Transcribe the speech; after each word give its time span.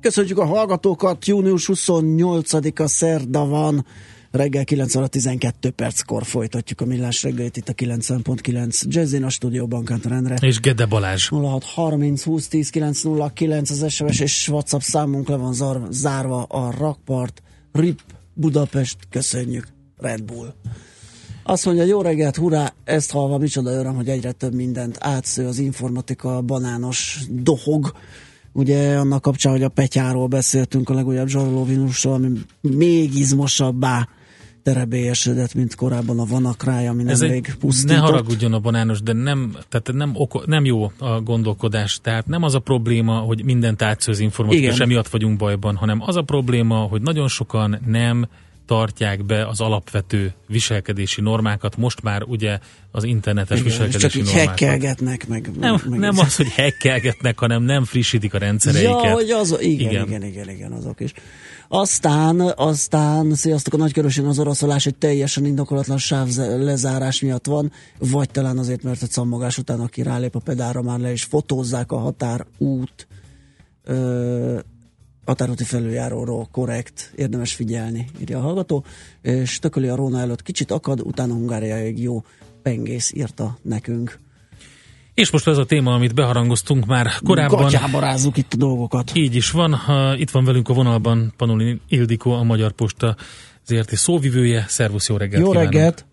Köszönjük 0.00 0.38
a 0.38 0.44
hallgatókat, 0.44 1.26
június 1.26 1.70
28-a 1.72 2.86
szerda 2.86 3.46
van, 3.46 3.86
reggel 4.30 4.64
9 4.64 4.94
óra 4.94 5.06
12 5.06 5.70
perckor 5.70 6.24
folytatjuk 6.24 6.80
a 6.80 6.84
millás 6.84 7.22
reggelit 7.22 7.56
itt 7.56 7.68
a 7.68 7.72
90.9 7.72 8.82
Jazzin 8.82 9.24
a 9.24 9.28
stúdióban 9.28 9.84
Kántor 9.84 10.12
Endre. 10.12 10.36
És 10.40 10.60
Gede 10.60 10.86
Balázs. 10.86 11.28
06 11.28 11.64
30 11.64 12.22
20 12.22 12.48
10 12.48 12.70
909 12.70 13.70
az 13.70 13.92
SMS 13.92 14.20
és 14.20 14.48
WhatsApp 14.48 14.80
számunk 14.80 15.28
le 15.28 15.36
van 15.36 15.52
zar, 15.52 15.86
zárva 15.90 16.42
a 16.42 16.70
rakpart. 16.78 17.42
RIP 17.72 18.00
Budapest, 18.34 18.96
köszönjük. 19.10 19.68
Red 19.96 20.22
Bull. 20.22 20.54
Azt 21.42 21.64
mondja, 21.64 21.84
jó 21.84 22.02
reggelt, 22.02 22.36
hurrá, 22.36 22.72
ezt 22.84 23.10
halva, 23.10 23.38
micsoda 23.38 23.70
öröm, 23.70 23.94
hogy 23.94 24.08
egyre 24.08 24.32
több 24.32 24.54
mindent 24.54 24.96
átsző 25.00 25.46
az 25.46 25.58
informatika, 25.58 26.36
a 26.36 26.42
banános 26.42 27.20
dohog. 27.30 27.92
Ugye 28.52 28.96
annak 28.96 29.22
kapcsán, 29.22 29.52
hogy 29.52 29.62
a 29.62 29.68
Petyáról 29.68 30.26
beszéltünk 30.26 30.88
a 30.88 30.94
legújabb 30.94 31.28
zsarolóvinusról, 31.28 32.14
ami 32.14 32.28
még 32.60 33.14
izmosabbá 33.14 34.08
terebélyesedett, 34.62 35.54
mint 35.54 35.74
korábban 35.74 36.18
a 36.18 36.24
vanakráj, 36.24 36.88
ami 36.88 37.02
nem 37.02 37.18
még 37.18 37.54
pusztított. 37.60 37.96
Ne 37.96 38.02
haragudjon 38.02 38.52
a 38.52 38.58
banános, 38.58 39.02
de 39.02 39.12
nem, 39.12 39.56
tehát 39.68 39.92
nem, 39.92 40.10
oko, 40.14 40.40
nem 40.46 40.64
jó 40.64 40.92
a 40.98 41.20
gondolkodás. 41.20 41.98
Tehát 42.02 42.26
nem 42.26 42.42
az 42.42 42.54
a 42.54 42.58
probléma, 42.58 43.18
hogy 43.18 43.44
mindent 43.44 43.82
átsző 43.82 44.12
az 44.12 44.18
informatika, 44.18 44.72
és 44.72 44.78
emiatt 44.78 45.08
vagyunk 45.08 45.38
bajban, 45.38 45.76
hanem 45.76 46.02
az 46.06 46.16
a 46.16 46.22
probléma, 46.22 46.76
hogy 46.76 47.02
nagyon 47.02 47.28
sokan 47.28 47.80
nem 47.86 48.28
tartják 48.68 49.24
be 49.24 49.46
az 49.46 49.60
alapvető 49.60 50.32
viselkedési 50.46 51.20
normákat, 51.20 51.76
most 51.76 52.02
már 52.02 52.22
ugye 52.22 52.58
az 52.90 53.04
internetes 53.04 53.58
Igen, 53.58 53.70
viselkedési 53.70 54.22
csak 54.22 54.24
normákat. 54.24 54.48
hekkelgetnek 54.48 55.28
meg. 55.28 55.50
Nem, 55.58 55.82
meg 55.84 55.98
nem 55.98 56.18
az, 56.18 56.36
hogy 56.36 56.48
hekkelgetnek, 56.48 57.38
hanem 57.38 57.62
nem 57.62 57.84
frissítik 57.84 58.34
a 58.34 58.38
rendszereiket. 58.38 59.04
Ja, 59.04 59.12
hogy 59.12 59.30
az, 59.30 59.56
igen, 59.60 59.90
igen, 59.90 60.06
igen, 60.06 60.22
igen, 60.22 60.50
igen, 60.50 60.72
azok 60.72 61.00
is. 61.00 61.12
Aztán, 61.68 62.40
aztán, 62.40 63.34
sziasztok, 63.34 63.74
a 63.74 63.76
nagykörösén 63.76 64.24
az 64.24 64.38
oroszolás 64.38 64.86
egy 64.86 64.96
teljesen 64.96 65.44
indokolatlan 65.44 65.98
sáv 65.98 66.28
lezárás 66.58 67.20
miatt 67.20 67.46
van, 67.46 67.72
vagy 67.98 68.30
talán 68.30 68.58
azért, 68.58 68.82
mert 68.82 69.02
a 69.02 69.06
cammogás 69.06 69.58
után, 69.58 69.80
aki 69.80 70.02
rálép 70.02 70.34
a 70.34 70.40
pedálra, 70.40 70.82
már 70.82 70.98
le 70.98 71.12
is 71.12 71.22
fotózzák 71.24 71.92
a 71.92 71.98
határút 71.98 73.06
ö, 73.84 74.58
határúti 75.28 75.64
felüljáróról 75.64 76.48
korrekt, 76.52 77.12
érdemes 77.16 77.54
figyelni, 77.54 78.06
írja 78.20 78.38
a 78.38 78.40
hallgató, 78.40 78.84
és 79.22 79.58
tököli 79.58 79.88
a 79.88 79.96
Róna 79.96 80.20
előtt 80.20 80.42
kicsit 80.42 80.70
akad, 80.70 81.00
utána 81.00 81.32
Hungáriáig 81.32 82.02
jó 82.02 82.22
pengész 82.62 83.12
írta 83.14 83.58
nekünk. 83.62 84.18
És 85.14 85.30
most 85.30 85.46
ez 85.48 85.58
a 85.58 85.64
téma, 85.64 85.94
amit 85.94 86.14
beharangoztunk 86.14 86.86
már 86.86 87.06
korábban. 87.24 87.62
Gatyába 87.62 88.00
rázzuk 88.00 88.36
itt 88.36 88.52
a 88.52 88.56
dolgokat. 88.56 89.10
Így 89.14 89.34
is 89.34 89.50
van. 89.50 89.74
Ha 89.74 90.16
itt 90.16 90.30
van 90.30 90.44
velünk 90.44 90.68
a 90.68 90.72
vonalban 90.72 91.32
Panoli 91.36 91.80
Ildikó, 91.88 92.32
a 92.32 92.42
Magyar 92.42 92.72
Posta 92.72 93.16
ZRT 93.64 93.96
szóvivője. 93.96 94.64
Szervusz, 94.68 95.08
jó 95.08 95.16
reggelt 95.16 95.42
Jó 95.42 95.50
kívánok. 95.50 95.72
reggelt! 95.72 96.04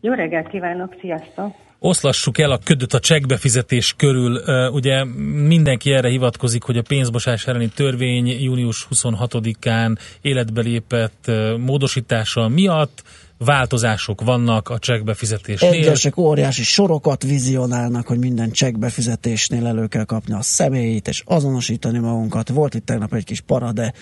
Jó 0.00 0.12
reggelt 0.12 0.48
kívánok, 0.48 0.96
sziasztok! 1.00 1.54
Oszlassuk 1.82 2.38
el 2.38 2.50
a 2.50 2.58
ködöt 2.64 2.94
a 2.94 3.00
csekkbefizetés 3.00 3.94
körül. 3.96 4.40
Ugye 4.72 5.04
mindenki 5.46 5.92
erre 5.92 6.08
hivatkozik, 6.08 6.62
hogy 6.62 6.76
a 6.76 6.82
pénzmosás 6.82 7.46
elleni 7.46 7.68
törvény 7.68 8.26
június 8.26 8.86
26-án 8.94 9.96
életbe 10.20 10.60
lépett 10.60 11.30
módosítása 11.58 12.48
miatt 12.48 13.02
változások 13.44 14.20
vannak 14.20 14.68
a 14.68 14.78
csekkbefizetésnél. 14.78 15.70
Egyesek 15.70 16.16
óriási 16.16 16.62
sorokat 16.62 17.22
vizionálnak, 17.22 18.06
hogy 18.06 18.18
minden 18.18 18.50
csekkbefizetésnél 18.50 19.66
elő 19.66 19.86
kell 19.86 20.04
kapni 20.04 20.34
a 20.34 20.42
személyét, 20.42 21.08
és 21.08 21.22
azonosítani 21.26 21.98
magunkat. 21.98 22.48
Volt 22.48 22.74
itt 22.74 22.86
tegnap 22.86 23.14
egy 23.14 23.24
kis 23.24 23.40
para, 23.40 23.72
de 23.72 23.92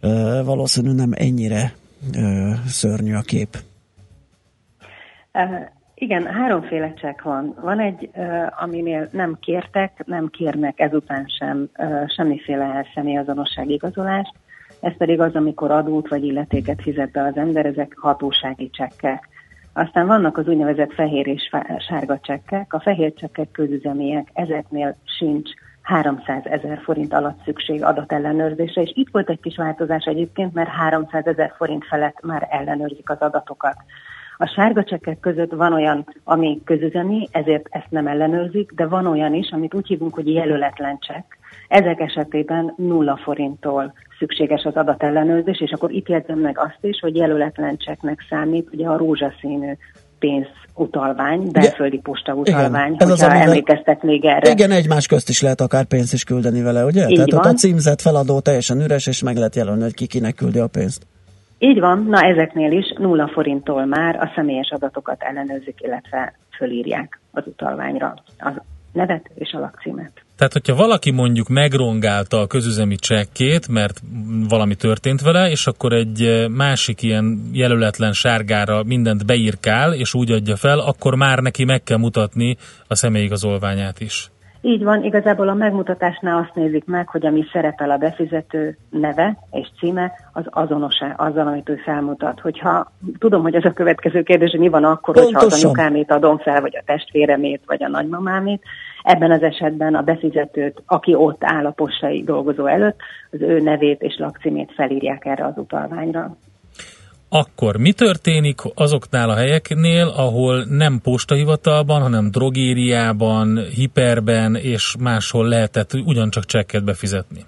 ö, 0.00 0.40
valószínű 0.44 0.92
nem 0.92 1.12
ennyire 1.14 1.74
ö, 2.14 2.50
szörnyű 2.66 3.14
a 3.14 3.20
kép. 3.20 3.58
Igen, 5.98 6.26
háromféle 6.26 6.94
csekk 6.94 7.22
van. 7.22 7.54
Van 7.60 7.80
egy, 7.80 8.10
aminél 8.60 9.08
nem 9.12 9.36
kértek, 9.40 10.02
nem 10.04 10.28
kérnek 10.30 10.80
ezután 10.80 11.26
sem 11.26 11.68
semmiféle 12.06 12.86
személyazonosság 12.94 13.70
igazolást. 13.70 14.32
Ez 14.80 14.96
pedig 14.96 15.20
az, 15.20 15.34
amikor 15.34 15.70
adót 15.70 16.08
vagy 16.08 16.24
illetéket 16.24 16.82
fizet 16.82 17.10
be 17.10 17.22
az 17.22 17.36
ember, 17.36 17.66
ezek 17.66 17.94
hatósági 17.98 18.70
csekkek. 18.70 19.28
Aztán 19.72 20.06
vannak 20.06 20.38
az 20.38 20.48
úgynevezett 20.48 20.92
fehér 20.92 21.26
és 21.26 21.50
sárga 21.88 22.18
csekkek. 22.18 22.72
A 22.72 22.80
fehér 22.80 23.14
csekkek 23.14 23.50
közüzemiek, 23.50 24.28
ezeknél 24.32 24.96
sincs 25.18 25.50
300 25.82 26.44
ezer 26.44 26.80
forint 26.82 27.12
alatt 27.12 27.44
szükség 27.44 27.84
adatellenőrzésre, 27.84 28.82
és 28.82 28.90
itt 28.94 29.08
volt 29.12 29.30
egy 29.30 29.40
kis 29.40 29.56
változás 29.56 30.04
egyébként, 30.04 30.54
mert 30.54 30.68
300 30.68 31.26
ezer 31.26 31.52
forint 31.56 31.86
felett 31.86 32.22
már 32.22 32.46
ellenőrzik 32.50 33.10
az 33.10 33.18
adatokat. 33.18 33.76
A 34.38 34.46
sárga 34.54 34.84
csekkek 34.84 35.20
között 35.20 35.52
van 35.52 35.72
olyan, 35.72 36.06
ami 36.24 36.60
közüzemi, 36.64 37.28
ezért 37.30 37.66
ezt 37.70 37.90
nem 37.90 38.06
ellenőrzik, 38.06 38.72
de 38.74 38.86
van 38.86 39.06
olyan 39.06 39.34
is, 39.34 39.50
amit 39.50 39.74
úgy 39.74 39.86
hívunk, 39.86 40.14
hogy 40.14 40.32
jelöletlen 40.32 40.98
csekk. 41.00 41.32
Ezek 41.68 42.00
esetében 42.00 42.74
nulla 42.76 43.20
forinttól 43.24 43.92
szükséges 44.18 44.62
az 44.64 44.74
adatellenőrzés, 44.74 45.60
és 45.60 45.70
akkor 45.70 45.90
itt 45.90 46.08
jegyzem 46.08 46.38
meg 46.38 46.58
azt 46.58 46.78
is, 46.80 46.98
hogy 47.00 47.16
jelöletlen 47.16 47.76
csekknek 47.76 48.26
számít 48.28 48.68
ugye 48.72 48.86
a 48.86 48.96
rózsaszínű 48.96 49.72
pénzutalvány, 50.18 51.50
belföldi 51.50 51.98
posta 51.98 52.32
utalvány, 52.34 52.94
Ez 52.98 53.10
az, 53.10 53.22
amivel- 53.22 53.46
emlékeztek 53.46 54.02
még 54.02 54.24
erre. 54.24 54.50
Igen, 54.50 54.70
egymás 54.70 55.06
közt 55.06 55.28
is 55.28 55.42
lehet 55.42 55.60
akár 55.60 55.84
pénzt 55.84 56.12
is 56.12 56.24
küldeni 56.24 56.62
vele, 56.62 56.84
ugye? 56.84 57.08
Így 57.08 57.14
Tehát 57.14 57.32
ott 57.32 57.44
van. 57.44 57.52
a 57.52 57.56
címzett 57.56 58.00
feladó 58.00 58.40
teljesen 58.40 58.80
üres, 58.80 59.06
és 59.06 59.22
meg 59.22 59.36
lehet 59.36 59.56
jelölni, 59.56 59.82
hogy 59.82 59.94
ki 59.94 60.06
kinek 60.06 60.34
küldi 60.34 60.58
a 60.58 60.66
pénzt. 60.66 61.06
Így 61.58 61.80
van, 61.80 62.06
na 62.08 62.22
ezeknél 62.22 62.72
is 62.72 62.94
nulla 62.98 63.28
forinttól 63.28 63.84
már 63.84 64.16
a 64.16 64.32
személyes 64.34 64.70
adatokat 64.70 65.22
ellenőrzik, 65.22 65.78
illetve 65.80 66.34
fölírják 66.56 67.20
az 67.30 67.46
utalványra 67.46 68.14
a 68.38 68.50
nevet 68.92 69.30
és 69.34 69.52
a 69.52 69.58
lakcímet. 69.58 70.12
Tehát, 70.36 70.52
hogyha 70.52 70.74
valaki 70.74 71.10
mondjuk 71.10 71.48
megrongálta 71.48 72.40
a 72.40 72.46
közüzemi 72.46 72.96
csekkét, 72.96 73.68
mert 73.68 74.00
valami 74.48 74.74
történt 74.74 75.20
vele, 75.20 75.50
és 75.50 75.66
akkor 75.66 75.92
egy 75.92 76.22
eh, 76.22 76.48
másik 76.48 77.02
ilyen 77.02 77.50
jelöletlen 77.52 78.12
sárgára 78.12 78.82
mindent 78.82 79.26
beírkál, 79.26 79.94
és 79.94 80.14
úgy 80.14 80.30
adja 80.30 80.56
fel, 80.56 80.78
akkor 80.78 81.14
már 81.14 81.38
neki 81.38 81.64
meg 81.64 81.82
kell 81.82 81.98
mutatni 81.98 82.56
a 82.88 82.94
személyigazolványát 82.94 84.00
is. 84.00 84.30
Így 84.66 84.84
van, 84.84 85.04
igazából 85.04 85.48
a 85.48 85.54
megmutatásnál 85.54 86.42
azt 86.42 86.54
nézik 86.54 86.84
meg, 86.84 87.08
hogy 87.08 87.26
ami 87.26 87.44
szerepel 87.52 87.90
a 87.90 87.96
befizető 87.96 88.76
neve 88.90 89.38
és 89.50 89.68
címe, 89.78 90.12
az 90.32 90.44
azonos-e 90.50 91.14
azzal, 91.16 91.46
amit 91.46 91.68
ő 91.68 91.76
felmutat. 91.76 92.40
Hogyha 92.40 92.92
tudom, 93.18 93.42
hogy 93.42 93.54
ez 93.54 93.64
a 93.64 93.72
következő 93.72 94.22
kérdés, 94.22 94.50
hogy 94.50 94.60
mi 94.60 94.68
van 94.68 94.84
akkor, 94.84 95.14
hogyha 95.14 95.38
az 95.38 95.40
Pontosan. 95.40 95.64
anyukámét 95.64 96.10
adom 96.10 96.38
fel, 96.38 96.60
vagy 96.60 96.76
a 96.76 96.82
testvéremét, 96.86 97.62
vagy 97.66 97.82
a 97.82 97.88
nagymamámét. 97.88 98.62
Ebben 99.02 99.30
az 99.30 99.42
esetben 99.42 99.94
a 99.94 100.02
befizetőt, 100.02 100.82
aki 100.86 101.14
ott 101.14 101.44
áll 101.44 101.66
a 101.66 101.70
postai 101.70 102.22
dolgozó 102.22 102.66
előtt, 102.66 103.00
az 103.30 103.40
ő 103.40 103.60
nevét 103.60 104.02
és 104.02 104.16
lakcímét 104.18 104.72
felírják 104.72 105.24
erre 105.24 105.44
az 105.44 105.56
utalványra. 105.56 106.36
Akkor 107.28 107.76
mi 107.76 107.92
történik 107.92 108.60
azoknál 108.74 109.30
a 109.30 109.34
helyeknél, 109.34 110.06
ahol 110.06 110.64
nem 110.68 111.00
postahivatalban, 111.02 112.02
hanem 112.02 112.30
drogériában, 112.30 113.58
hiperben 113.74 114.54
és 114.54 114.96
máshol 115.00 115.48
lehetett 115.48 115.94
ugyancsak 115.94 116.44
csekket 116.44 116.84
befizetni? 116.84 117.40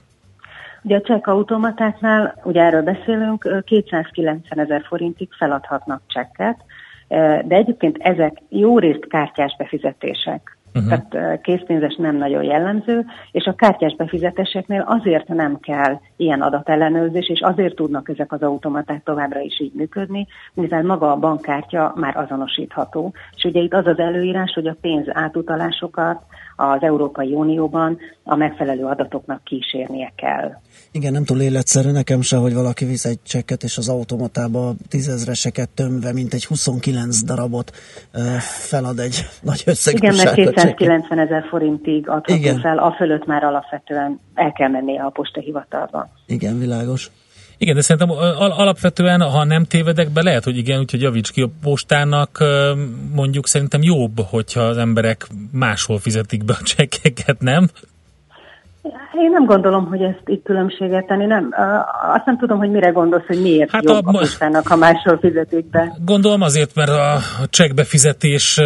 Ugye 0.83 0.97
a 0.97 1.01
csekkautomatáknál, 1.01 2.41
ugye 2.45 2.61
erről 2.61 2.83
beszélünk, 2.83 3.45
ö, 3.45 3.61
290 3.61 4.59
ezer 4.59 4.83
forintig 4.89 5.29
feladhatnak 5.39 6.03
csekket, 6.07 6.57
de 7.45 7.57
egyébként 7.57 7.97
ezek 7.99 8.43
jó 8.49 8.79
részt 8.79 9.07
kártyás 9.09 9.55
befizetések. 9.59 10.58
Uh-huh. 10.75 11.03
Tehát 11.11 11.41
készpénzes 11.41 11.97
nem 11.97 12.17
nagyon 12.17 12.43
jellemző, 12.43 13.05
és 13.33 13.45
a 13.45 13.55
kártyás 13.55 13.95
befizetéseknél 13.97 14.85
azért 14.89 15.29
nem 15.29 15.61
kell 15.61 16.01
ilyen 16.17 16.41
adatellenőrzés, 16.41 17.29
és 17.29 17.41
azért 17.41 17.75
tudnak 17.75 18.09
ezek 18.09 18.33
az 18.33 18.43
automaták 18.43 19.03
továbbra 19.03 19.41
is 19.41 19.61
így 19.61 19.73
működni, 19.75 20.27
mivel 20.55 20.83
maga 20.83 21.13
a 21.13 21.17
bankkártya 21.17 21.93
már 21.97 22.17
azonosítható. 22.17 23.13
És 23.37 23.45
ugye 23.45 23.61
itt 23.61 23.75
az 23.75 23.87
az 23.87 23.99
előírás, 23.99 24.53
hogy 24.55 24.67
a 24.67 24.77
pénz 24.81 25.07
átutalásokat 25.13 26.23
az 26.61 26.83
Európai 26.83 27.33
Unióban 27.33 27.99
a 28.25 28.37
megfelelő 28.37 28.85
adatoknak 28.85 29.45
kísérnie 29.45 30.13
kell. 30.17 30.51
Igen, 30.93 31.13
nem 31.13 31.25
túl 31.25 31.41
életszerű 31.41 31.91
nekem 31.91 32.21
se, 32.21 32.37
hogy 32.37 32.55
valaki 32.55 32.85
visz 32.85 33.05
egy 33.05 33.23
csekket, 33.23 33.63
és 33.63 33.79
az 33.79 33.89
automatába 33.89 34.73
tízezreseket 34.89 35.69
tömve, 35.69 36.13
mint 36.13 36.35
egy 36.35 36.45
29 36.45 37.23
darabot 37.23 37.71
felad 38.41 38.99
egy 38.99 39.17
nagy 39.43 39.63
összegű 39.67 39.97
Igen, 39.97 40.15
mert 40.15 40.35
290 40.35 41.19
ezer 41.19 41.45
forintig 41.49 42.09
adható 42.09 42.35
Igen. 42.35 42.61
fel, 42.61 42.79
a 42.79 42.93
fölött 42.93 43.27
már 43.27 43.45
alapvetően 43.45 44.21
el 44.35 44.53
kell 44.53 44.69
mennie 44.69 45.03
a 45.03 45.11
postahivatalba. 45.11 46.09
Igen, 46.27 46.59
világos. 46.59 47.11
Igen, 47.59 47.75
de 47.75 47.81
szerintem 47.81 48.17
alapvetően, 48.39 49.21
ha 49.21 49.45
nem 49.45 49.65
tévedek 49.65 50.11
be, 50.11 50.23
lehet, 50.23 50.45
hogy 50.45 50.57
igen, 50.57 50.79
úgyhogy 50.79 51.01
javíts 51.01 51.31
ki 51.31 51.43
a 51.43 51.49
postának, 51.63 52.45
mondjuk 53.15 53.47
szerintem 53.47 53.83
jobb, 53.83 54.21
hogyha 54.21 54.61
az 54.61 54.77
emberek 54.77 55.27
máshol 55.53 55.99
fizetik 55.99 56.45
be 56.45 56.53
a 56.53 56.63
csekkeket, 56.63 57.41
nem? 57.41 57.69
Én 59.23 59.31
nem 59.31 59.45
gondolom, 59.45 59.87
hogy 59.87 60.03
ezt 60.03 60.23
itt 60.25 60.45
különbséget 60.45 61.07
tenni. 61.07 61.27
Nem, 61.27 61.55
azt 62.15 62.25
nem 62.25 62.39
tudom, 62.39 62.59
hogy 62.59 62.71
mire 62.71 62.91
gondolsz, 62.91 63.27
hogy 63.27 63.43
miért 63.43 63.71
hát 63.71 63.85
jobb 63.85 64.07
a, 64.07 64.09
a 64.09 64.19
postának, 64.19 64.67
ha 64.67 64.77
máshol 64.77 65.19
fizetik 65.19 65.71
be. 65.71 65.97
Gondolom 66.05 66.43
azért, 66.43 66.75
mert 66.75 66.91
a 66.91 67.19
csekkbefizetés 67.51 68.61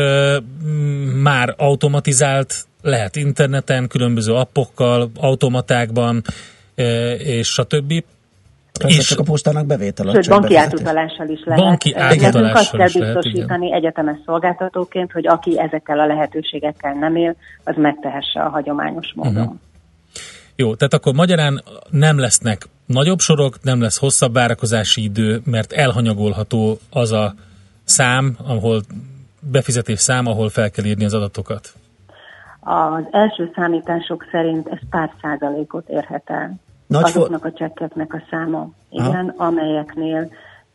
már 1.23 1.55
automatizált, 1.57 2.55
lehet 2.83 3.17
interneten, 3.17 3.89
különböző 3.89 4.33
appokkal, 4.33 5.11
automatákban, 5.21 6.23
és 7.19 7.49
stb. 7.49 7.93
Persze 8.81 8.99
és 8.99 9.07
csak 9.07 9.19
a 9.19 9.23
postának 9.23 9.67
bevétel. 9.67 10.13
Sőt, 10.13 10.29
banki 10.29 10.57
átutalással 10.57 11.29
is 11.29 11.45
lehet. 11.45 11.65
Banki 11.65 11.95
átutalással 11.95 12.81
azt 12.81 12.93
kell 12.93 13.03
biztosítani 13.03 13.69
lehet, 13.69 13.83
egyetemes 13.83 14.19
szolgáltatóként, 14.27 15.13
hogy 15.13 15.27
aki 15.27 15.61
ezekkel 15.61 16.01
a 16.01 16.07
lehetőségekkel 16.07 16.93
nem 16.93 17.17
él, 17.17 17.37
az 17.65 17.75
megtehesse 17.77 18.41
a 18.41 18.49
hagyományos 18.49 19.13
módon. 19.15 19.37
Uh-huh. 19.37 19.55
Jó, 20.57 20.75
tehát 20.75 20.95
akkor 20.95 21.15
magyarán 21.15 21.63
nem 21.91 22.19
lesznek 22.19 22.63
nagyobb 22.87 23.19
sorok, 23.19 23.63
nem 23.63 23.81
lesz 23.81 23.99
hosszabb 23.99 24.33
várakozási 24.33 25.03
idő, 25.03 25.41
mert 25.45 25.73
elhanyagolható 25.73 26.79
az 26.91 27.13
a 27.13 27.35
szám, 27.85 28.37
ahol 28.47 28.83
befizetés 29.41 30.01
szám, 30.01 30.27
ahol 30.27 30.49
fel 30.49 30.71
kell 30.71 30.85
írni 30.85 31.05
az 31.05 31.15
adatokat. 31.15 31.73
Az 32.61 33.05
első 33.11 33.51
számítások 33.55 34.27
szerint 34.31 34.69
ez 34.69 34.79
pár 34.91 35.11
százalékot 35.23 35.89
érhet 35.89 36.23
el. 36.31 36.55
Nagy 36.93 37.05
azoknak 37.05 37.45
a 37.45 37.53
csekkeknek 37.53 38.15
a 38.15 38.23
száma, 38.31 38.69
igen, 38.91 39.35
Aha. 39.37 39.47
amelyeknél 39.47 40.31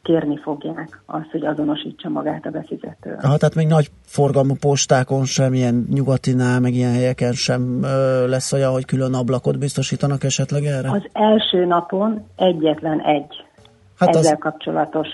kérni 0.07 0.37
fogják 0.37 1.01
azt, 1.05 1.31
hogy 1.31 1.45
azonosítsa 1.45 2.09
magát 2.09 2.45
a 2.45 2.49
befizető. 2.49 3.17
Aha, 3.21 3.37
tehát 3.37 3.55
még 3.55 3.67
nagy 3.67 3.91
forgalmú 4.05 4.53
postákon 4.59 5.25
sem, 5.25 5.53
ilyen 5.53 5.87
nyugatinál, 5.89 6.59
meg 6.59 6.73
ilyen 6.73 6.91
helyeken 6.91 7.33
sem 7.33 7.83
ö, 7.83 8.27
lesz 8.27 8.53
olyan, 8.53 8.71
hogy 8.71 8.85
külön 8.85 9.13
ablakot 9.13 9.59
biztosítanak 9.59 10.23
esetleg 10.23 10.63
erre? 10.63 10.89
Az 10.91 11.07
első 11.11 11.65
napon 11.65 12.25
egyetlen 12.35 13.01
egy 13.01 13.45
hát 13.99 14.15
ezzel 14.15 14.33
az... 14.33 14.39
kapcsolatos 14.39 15.07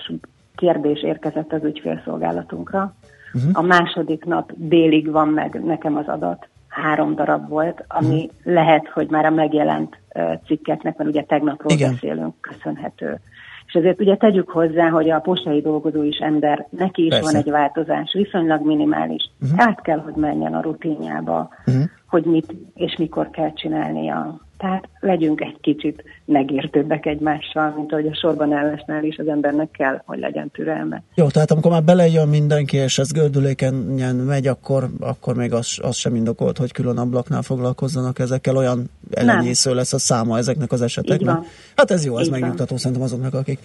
kérdés 0.56 1.04
érkezett 1.04 1.54
az 1.54 1.64
ügyfélszolgálatunkra. 1.64 2.94
Uh-huh. 3.34 3.52
A 3.54 3.62
második 3.62 4.26
nap 4.26 4.52
délig 4.56 5.12
van 5.12 5.28
meg 5.28 5.64
nekem 5.64 5.96
az 5.96 6.08
adat, 6.08 6.48
három 6.74 7.16
darab 7.16 7.50
volt, 7.50 7.86
ami 7.88 8.16
uh-huh. 8.16 8.54
lehet, 8.54 8.88
hogy 8.94 9.10
már 9.10 9.26
a 9.26 9.30
megjelent 9.30 9.98
cikkeknek, 10.46 10.98
mert 10.98 11.10
ugye 11.10 11.24
tegnapról 11.24 11.72
Igen. 11.72 11.92
beszélünk, 11.92 12.34
köszönhető. 12.42 13.20
És 13.68 13.74
ezért 13.74 14.00
ugye 14.00 14.16
tegyük 14.16 14.50
hozzá, 14.50 14.90
hogy 14.90 15.10
a 15.10 15.20
postai 15.20 15.62
dolgozó 15.62 16.04
is 16.04 16.18
ember, 16.18 16.68
neki 16.70 17.04
is 17.04 17.10
Persze. 17.10 17.32
van 17.32 17.42
egy 17.42 17.50
változás, 17.50 18.14
viszonylag 18.14 18.66
minimális. 18.66 19.32
Uh-huh. 19.42 19.68
Át 19.68 19.82
kell, 19.82 20.00
hogy 20.00 20.14
menjen 20.16 20.54
a 20.54 20.62
rutinjába, 20.62 21.50
uh-huh. 21.66 21.84
Hogy 22.14 22.26
mit 22.26 22.56
és 22.74 22.96
mikor 22.98 23.30
kell 23.30 23.54
csinálnia. 23.54 24.42
Tehát 24.58 24.90
legyünk 25.00 25.42
egy 25.42 25.58
kicsit 25.62 26.04
megértőbbek 26.26 27.06
egymással, 27.06 27.74
mint 27.78 27.92
ahogy 27.92 28.08
a 28.08 28.16
sorban 28.16 28.54
állásnál 28.54 29.04
is 29.04 29.18
az 29.18 29.28
embernek 29.28 29.72
kell, 29.72 30.02
hogy 30.06 30.20
legyen 30.20 30.50
türelme. 30.52 31.04
Jó, 31.16 31.28
tehát 31.28 31.52
amikor 31.52 31.72
már 31.72 31.84
belejön 31.84 32.28
mindenki, 32.28 32.78
és 32.78 32.98
ez 32.98 33.12
gördülékenyen 33.12 34.16
megy, 34.16 34.48
akkor, 34.48 34.90
akkor 35.00 35.36
még 35.36 35.54
az, 35.54 35.80
az 35.82 35.96
sem 35.96 36.16
indokolt, 36.16 36.58
hogy 36.58 36.72
külön 36.72 36.98
ablaknál 36.98 37.42
foglalkozzanak 37.42 38.20
ezekkel, 38.20 38.58
olyan 38.58 38.90
elenyésző 39.12 39.74
lesz 39.74 39.94
a 39.94 40.00
száma 40.00 40.38
ezeknek 40.38 40.72
az 40.72 40.82
eseteknek. 40.82 41.38
Hát 41.76 41.92
ez 41.92 42.06
jó, 42.06 42.18
ez 42.18 42.28
megnyugtató 42.28 42.78
szerintem 42.78 43.02
azoknak, 43.02 43.34
akik 43.34 43.60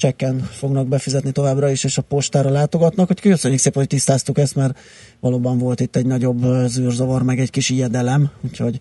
csekken 0.00 0.38
fognak 0.38 0.86
befizetni 0.86 1.32
továbbra 1.32 1.70
is, 1.70 1.84
és 1.84 1.98
a 1.98 2.02
postára 2.02 2.50
látogatnak. 2.50 3.06
Hogy 3.06 3.20
köszönjük 3.20 3.60
szépen, 3.60 3.78
hogy 3.78 3.88
tisztáztuk 3.88 4.38
ezt, 4.38 4.54
mert 4.54 4.78
valóban 5.20 5.58
volt 5.58 5.80
itt 5.80 5.96
egy 5.96 6.06
nagyobb 6.06 6.42
zűrzavar, 6.66 7.22
meg 7.22 7.38
egy 7.38 7.50
kis 7.50 7.70
ijedelem, 7.70 8.30
úgyhogy 8.44 8.78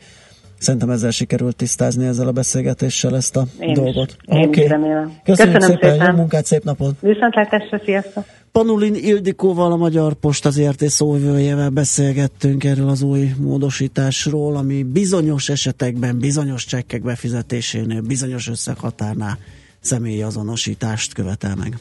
Szerintem 0.59 0.89
ezzel 0.89 1.11
sikerült 1.11 1.55
tisztázni 1.55 2.05
ezzel 2.05 2.27
a 2.27 2.31
beszélgetéssel 2.31 3.15
ezt 3.15 3.35
a 3.35 3.45
én 3.59 3.73
dolgot. 3.73 4.17
Is, 4.21 4.35
én 4.37 4.47
okay. 4.47 4.63
is 4.63 4.69
remélem. 4.69 5.19
Köszönjük 5.23 5.55
Köszönöm 5.55 5.77
szépen, 5.77 5.91
szépen. 5.91 6.11
jó 6.11 6.17
munkát, 6.17 6.45
szép 6.45 6.63
napot! 6.63 6.95
Viszontlátásra, 6.99 7.81
sziasztok! 7.85 8.23
Panulin 8.51 8.95
Ildikóval, 8.95 9.71
a 9.71 9.75
Magyar 9.75 10.13
Posta 10.13 10.49
ZRT 10.49 10.89
szóvivőjével 10.89 11.69
beszélgettünk 11.69 12.63
erről 12.63 12.89
az 12.89 13.01
új 13.01 13.33
módosításról, 13.41 14.55
ami 14.55 14.83
bizonyos 14.83 15.49
esetekben, 15.49 16.19
bizonyos 16.19 16.65
csekkek 16.65 17.01
befizetésénél, 17.01 18.01
bizonyos 18.01 18.49
összeghatárnál 18.49 19.37
személyi 19.81 20.21
azonosítást 20.21 21.13
követel 21.13 21.55
meg. 21.55 21.79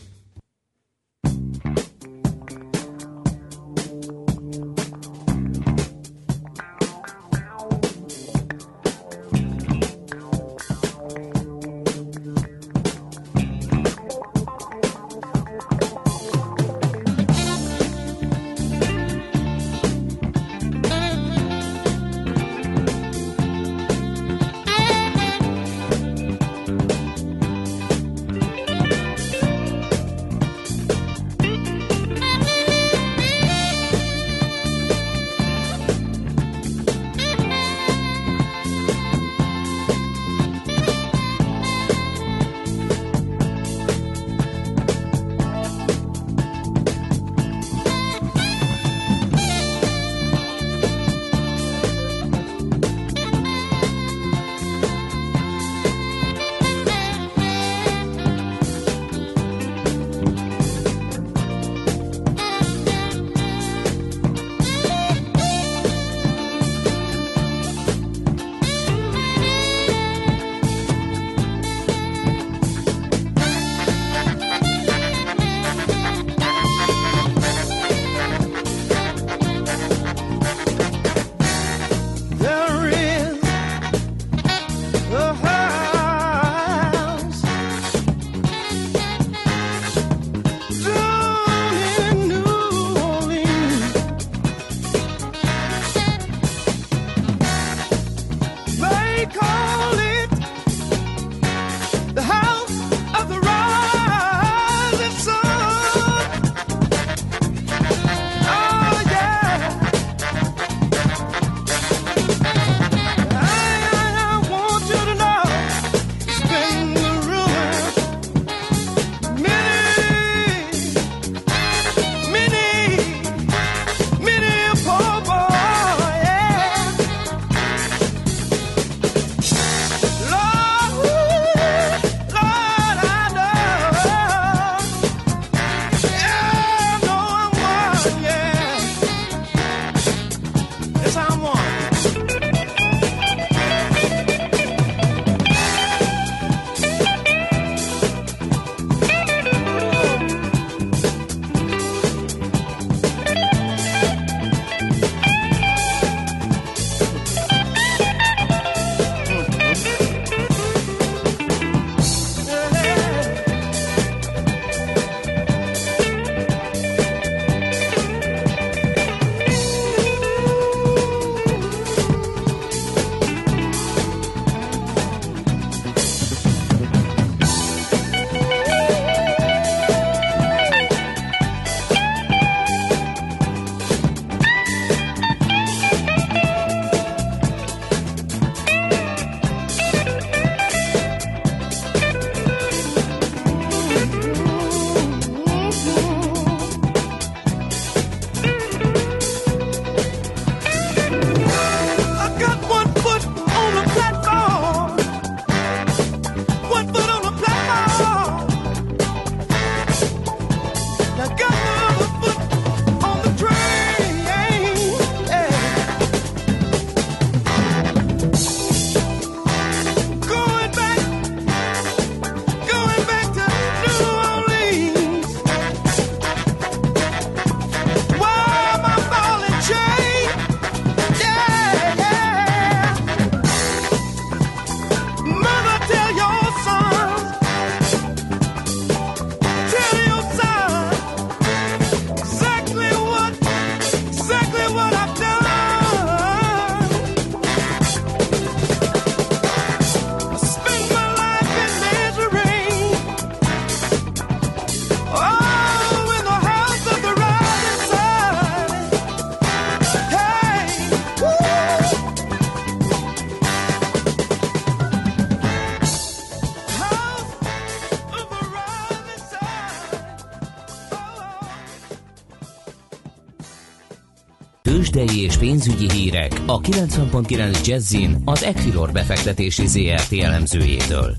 Tőzsdei 274.79 275.23
és 275.23 275.37
pénzügyi 275.39 275.91
hírek 275.91 276.33
a 276.47 276.61
90.9 276.61 277.67
Jazzin 277.67 278.11
az 278.25 278.43
Equilor 278.45 278.93
befektetési 278.93 279.67
ZRT 279.67 280.13
elemzőjétől. 280.23 281.11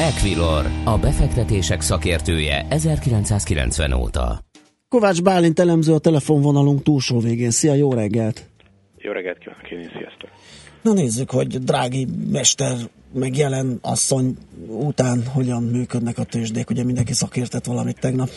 Equilor, 0.00 0.64
a 0.84 0.98
befektetések 0.98 1.80
szakértője 1.80 2.66
1990 2.70 3.92
óta. 3.92 4.38
Kovács 4.88 5.22
Bálint 5.22 5.58
elemző 5.58 5.92
a 5.92 5.98
telefonvonalunk 5.98 6.82
túlsó 6.82 7.18
végén. 7.20 7.50
Szia, 7.50 7.74
jó 7.74 7.92
reggelt! 7.92 8.46
Jó 8.98 9.12
reggelt 9.12 9.38
kívánok 9.38 9.70
én, 9.70 9.90
sziasztok! 9.98 10.30
Na 10.82 10.92
nézzük, 10.92 11.30
hogy 11.30 11.46
drági 11.46 12.06
mester 12.30 12.76
meg 13.14 13.36
jelen 13.36 13.78
asszony 13.82 14.36
után 14.68 15.18
hogyan 15.34 15.62
működnek 15.62 16.18
a 16.18 16.24
tőzsdék. 16.24 16.70
Ugye 16.70 16.84
mindenki 16.84 17.12
szakértett 17.12 17.64
valamit 17.64 18.00
tegnap. 18.00 18.28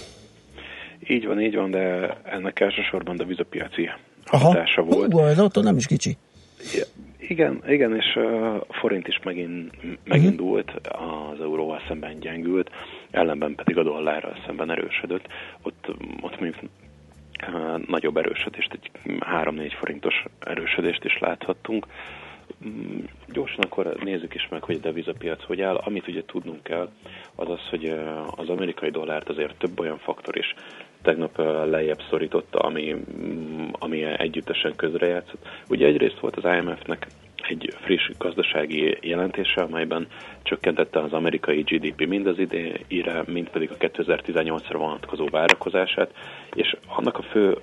Így 1.07 1.25
van, 1.25 1.41
így 1.41 1.55
van, 1.55 1.71
de 1.71 1.81
ennek 2.23 2.59
elsősorban 2.59 3.17
a 3.17 3.45
vizapiaci 4.31 4.37
hatása 4.37 4.81
Aha. 4.81 4.95
volt. 4.95 5.11
Hú, 5.11 5.19
attól 5.43 5.63
nem 5.63 5.77
is 5.77 5.87
kicsi. 5.87 6.17
Igen, 7.17 7.63
igen, 7.67 7.95
és 7.95 8.15
a 8.15 8.73
forint 8.73 9.07
is 9.07 9.19
megint, 9.23 9.71
megindult, 10.03 10.71
az 10.81 11.41
euróval 11.41 11.81
szemben 11.87 12.19
gyengült, 12.19 12.69
ellenben 13.11 13.55
pedig 13.55 13.77
a 13.77 13.83
dollárral 13.83 14.37
szemben 14.45 14.71
erősödött. 14.71 15.27
Ott, 15.61 15.87
ott 16.21 16.39
mondjuk 16.39 16.71
nagyobb 17.87 18.17
erősödést, 18.17 18.73
egy 18.73 18.91
3-4 19.03 19.71
forintos 19.79 20.25
erősödést 20.39 21.03
is 21.03 21.19
láthattunk. 21.19 21.85
Mm, 22.65 22.99
gyorsan 23.33 23.63
akkor 23.63 23.95
nézzük 24.03 24.35
is 24.35 24.47
meg, 24.49 24.63
hogy 24.63 24.75
a 24.75 24.79
devizapiac 24.79 25.43
hogy 25.43 25.61
áll. 25.61 25.75
Amit 25.75 26.07
ugye 26.07 26.23
tudnunk 26.25 26.63
kell, 26.63 26.89
az 27.35 27.49
az, 27.49 27.59
hogy 27.69 27.85
az 28.35 28.49
amerikai 28.49 28.89
dollárt 28.89 29.29
azért 29.29 29.57
több 29.57 29.79
olyan 29.79 29.97
faktor 29.97 30.37
is 30.37 30.55
tegnap 31.05 31.37
lejjebb 31.69 32.01
szorította, 32.09 32.59
ami, 32.59 32.93
mm, 32.93 33.67
ami 33.71 34.03
együttesen 34.03 34.75
közrejátszott. 34.75 35.47
Ugye 35.69 35.85
egyrészt 35.85 36.19
volt 36.19 36.35
az 36.35 36.43
IMF-nek 36.43 37.07
egy 37.47 37.73
friss 37.81 38.09
gazdasági 38.17 38.97
jelentése, 39.01 39.61
amelyben 39.61 40.07
csökkentette 40.43 40.99
az 40.99 41.13
amerikai 41.13 41.61
GDP 41.61 42.07
mind 42.07 42.27
az 42.27 42.39
idejére, 42.39 43.23
mind 43.27 43.49
pedig 43.49 43.71
a 43.71 43.77
2018-ra 43.77 44.75
vonatkozó 44.77 45.27
várakozását, 45.31 46.11
és 46.53 46.75
annak 46.87 47.17
a 47.17 47.21
fő 47.21 47.57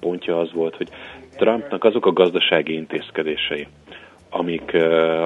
pontja 0.00 0.40
az 0.40 0.52
volt, 0.52 0.76
hogy 0.76 0.88
Trumpnak 1.36 1.84
azok 1.84 2.06
a 2.06 2.12
gazdasági 2.12 2.72
intézkedései, 2.72 3.66
amik, 4.30 4.74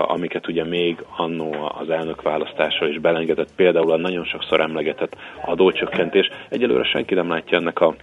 amiket 0.07 0.49
ugye 0.49 0.65
még 0.65 1.05
annó 1.17 1.73
az 1.79 1.91
elnök 1.91 2.23
választással 2.23 2.89
is 2.89 2.99
belengedett, 2.99 3.55
például 3.57 3.93
a 3.93 3.97
nagyon 3.97 4.25
sokszor 4.25 4.61
emlegetett 4.61 5.17
adócsökkentés. 5.45 6.31
Egyelőre 6.49 6.85
senki 6.85 7.15
nem 7.15 7.29
látja 7.29 7.59
ennek 7.59 7.81
a 7.81 7.95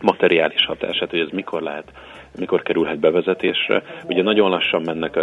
materiális 0.00 0.64
hatását, 0.66 1.10
hogy 1.10 1.20
ez 1.20 1.28
mikor 1.32 1.62
lehet, 1.62 1.92
mikor 2.38 2.62
kerülhet 2.62 2.98
bevezetésre. 2.98 3.82
Ugye 4.04 4.22
nagyon 4.22 4.50
lassan 4.50 4.82
mennek 4.82 5.14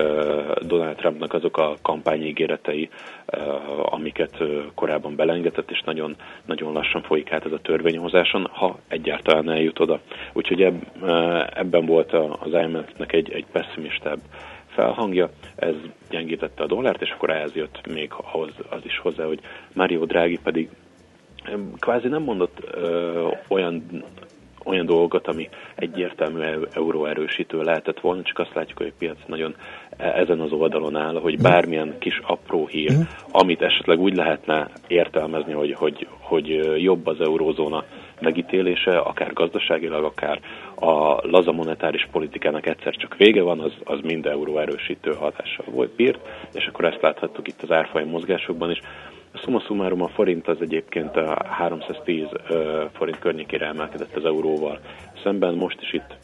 Donald 0.62 0.96
Trumpnak 0.96 1.34
azok 1.34 1.58
a 1.58 1.76
kampányígéretei, 1.82 2.90
amiket 3.84 4.44
korábban 4.76 5.16
belengedett, 5.16 5.72
és 5.72 5.82
nagyon, 5.86 6.16
nagyon 6.46 6.74
lassan 6.74 7.02
folyik 7.02 7.32
át 7.32 7.46
ez 7.46 7.52
a 7.52 7.60
törvényhozáson, 7.60 8.48
ha 8.52 8.80
egyáltalán 8.88 9.50
eljut 9.50 9.80
oda. 9.80 10.00
Úgyhogy 10.34 10.62
ebben 11.54 11.86
volt 11.86 12.14
az 12.14 12.52
IMF-nek 12.52 13.14
egy, 13.14 13.32
egy 13.32 13.46
pessimistább 13.52 14.20
felhangja, 14.78 15.30
ez 15.56 15.74
gyengítette 16.10 16.64
a 16.64 16.68
dollárt, 16.68 17.02
és 17.02 17.10
akkor 17.10 17.30
ehhez 17.30 17.54
jött 17.54 17.88
még 17.94 18.12
ahhoz 18.32 18.52
az 18.70 18.80
is 18.84 19.00
hozzá, 19.00 19.26
hogy 19.26 19.40
Mario 19.74 20.06
Draghi 20.06 20.40
pedig 20.44 20.70
kvázi 21.80 22.08
nem 22.08 22.24
mondott 22.24 22.60
ö, 22.72 23.28
olyan 23.48 24.04
olyan 24.68 24.86
dolgokat, 24.86 25.28
ami 25.28 25.50
egyértelmű 25.76 26.42
euró 26.74 27.06
erősítő 27.06 27.62
lehetett 27.62 28.00
volna, 28.00 28.22
csak 28.22 28.40
azt 28.40 28.54
látjuk, 28.54 28.78
hogy 28.78 28.88
a 28.88 28.98
piac 28.98 29.18
nagyon 29.26 29.56
e, 29.98 30.06
ezen 30.06 30.40
az 30.40 30.52
oldalon 30.52 30.96
áll, 30.96 31.20
hogy 31.20 31.42
bármilyen 31.42 31.96
kis 32.00 32.22
apró 32.28 32.68
hír, 32.68 32.92
amit 33.32 33.62
esetleg 33.62 34.00
úgy 34.00 34.16
lehetne 34.16 34.70
értelmezni, 34.88 35.54
hogy, 35.54 35.74
hogy, 35.74 36.08
hogy 36.20 36.74
jobb 36.84 37.08
az 37.08 37.22
eurózóna 37.22 37.84
megítélése, 38.20 38.98
akár 38.98 39.34
gazdaságilag, 39.34 40.04
akár 40.04 40.40
a 40.80 41.20
laza 41.22 41.52
monetáris 41.52 42.08
politikának 42.12 42.66
egyszer 42.66 42.96
csak 42.96 43.16
vége 43.18 43.42
van, 43.42 43.60
az, 43.60 43.74
az 43.84 44.00
mind 44.04 44.26
euró 44.26 44.58
erősítő 44.58 45.14
hatással 45.14 45.66
volt 45.70 45.96
bírt, 45.96 46.20
és 46.54 46.66
akkor 46.66 46.86
ezt 46.86 47.02
láthattuk 47.02 47.48
itt 47.48 47.62
az 47.62 47.72
árfolyam 47.72 48.10
mozgásokban 48.10 48.72
is. 48.72 48.82
Summa 49.34 49.60
summarum 49.60 50.02
a 50.02 50.08
forint 50.08 50.48
az 50.48 50.58
egyébként 50.62 51.16
a 51.16 51.46
310 51.50 52.26
forint 52.94 53.20
környékére 53.20 53.66
emelkedett 53.66 54.16
az 54.16 54.26
euróval 54.26 54.80
szemben, 55.24 55.54
most 55.54 55.82
is 55.82 55.94
itt 55.94 56.18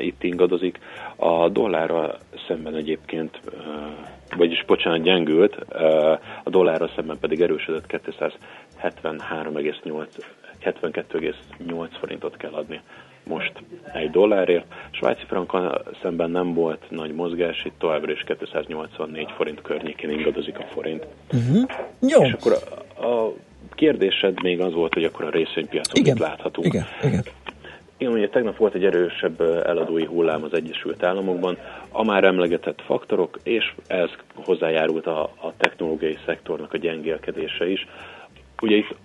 itt 0.00 0.22
ingadozik. 0.22 0.78
A 1.16 1.48
dollárra 1.48 2.16
szemben 2.46 2.74
egyébként, 2.74 3.40
vagyis 4.36 4.64
bocsánat, 4.64 5.02
gyengült, 5.02 5.54
a 6.44 6.50
dollárra 6.50 6.90
szemben 6.96 7.18
pedig 7.18 7.40
erősödött 7.40 7.84
273,8 7.88 10.06
72,8 10.64 11.88
forintot 12.00 12.36
kell 12.36 12.52
adni 12.52 12.80
most 13.24 13.52
egy 13.92 14.10
dollárért. 14.10 14.64
Svájci 14.90 15.24
frankkal 15.26 15.82
szemben 16.02 16.30
nem 16.30 16.54
volt 16.54 16.90
nagy 16.90 17.14
mozgás, 17.14 17.64
itt 17.64 17.78
továbbra 17.78 18.12
is 18.12 18.24
284 18.38 19.30
forint 19.36 19.62
környékén 19.62 20.10
ingadozik 20.10 20.58
a 20.58 20.64
forint. 20.72 21.06
Uh-huh. 21.32 21.70
Jó. 22.00 22.24
És 22.24 22.32
akkor 22.32 22.52
a, 22.96 23.06
a 23.06 23.32
kérdésed 23.74 24.42
még 24.42 24.60
az 24.60 24.72
volt, 24.72 24.94
hogy 24.94 25.04
akkor 25.04 25.24
a 25.24 25.30
részvénypiacon 25.30 25.94
igen. 25.94 26.12
mit 26.12 26.22
láthatunk. 26.22 26.66
Igen, 26.66 26.86
igen. 27.02 27.22
Igen, 27.96 28.12
ugye 28.12 28.28
tegnap 28.28 28.56
volt 28.56 28.74
egy 28.74 28.84
erősebb 28.84 29.40
eladói 29.40 30.04
hullám 30.04 30.42
az 30.42 30.54
Egyesült 30.54 31.02
Államokban, 31.02 31.58
a 31.90 32.04
már 32.04 32.24
emlegetett 32.24 32.82
faktorok, 32.82 33.38
és 33.42 33.74
ez 33.86 34.08
hozzájárult 34.34 35.06
a, 35.06 35.22
a 35.22 35.52
technológiai 35.56 36.18
szektornak 36.26 36.72
a 36.72 36.76
gyengélkedése 36.76 37.70
is. 37.70 37.86
Ugye 38.62 38.76
itt 38.76 38.96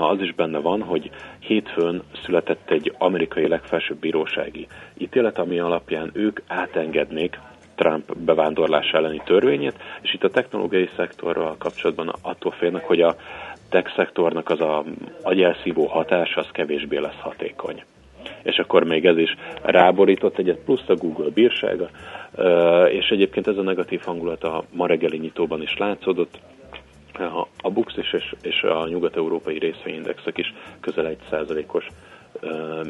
az 0.00 0.20
is 0.20 0.34
benne 0.34 0.58
van, 0.58 0.82
hogy 0.82 1.10
hétfőn 1.38 2.02
született 2.24 2.70
egy 2.70 2.94
amerikai 2.98 3.48
legfelsőbb 3.48 3.98
bírósági 3.98 4.66
ítélet, 4.98 5.38
ami 5.38 5.58
alapján 5.58 6.10
ők 6.12 6.40
átengednék 6.46 7.38
Trump 7.74 8.16
bevándorlás 8.16 8.90
elleni 8.90 9.22
törvényét, 9.24 9.78
és 10.02 10.14
itt 10.14 10.24
a 10.24 10.30
technológiai 10.30 10.88
szektorral 10.96 11.56
kapcsolatban 11.58 12.12
attól 12.22 12.52
félnek, 12.52 12.84
hogy 12.84 13.00
a 13.00 13.16
tech 13.68 13.94
szektornak 13.96 14.50
az 14.50 14.60
a 14.60 14.84
agyelszívó 15.22 15.86
hatása 15.86 16.40
az 16.40 16.48
kevésbé 16.52 16.98
lesz 16.98 17.20
hatékony. 17.20 17.82
És 18.42 18.58
akkor 18.58 18.84
még 18.84 19.06
ez 19.06 19.18
is 19.18 19.36
ráborított 19.62 20.38
egyet, 20.38 20.58
plusz 20.64 20.88
a 20.88 20.94
Google 20.94 21.30
bírsága, 21.34 21.88
és 22.88 23.08
egyébként 23.08 23.46
ez 23.46 23.56
a 23.56 23.62
negatív 23.62 24.00
hangulat 24.00 24.44
a 24.44 24.64
ma 24.72 24.86
reggeli 24.86 25.18
nyitóban 25.18 25.62
is 25.62 25.76
látszódott, 25.76 26.38
a 27.60 27.70
BUX 27.70 27.96
és, 27.96 28.34
és 28.42 28.62
a 28.62 28.88
nyugat-európai 28.88 29.58
részvényindexek 29.58 30.38
is 30.38 30.54
közel 30.80 31.06
egy 31.06 31.18
százalékos 31.30 31.86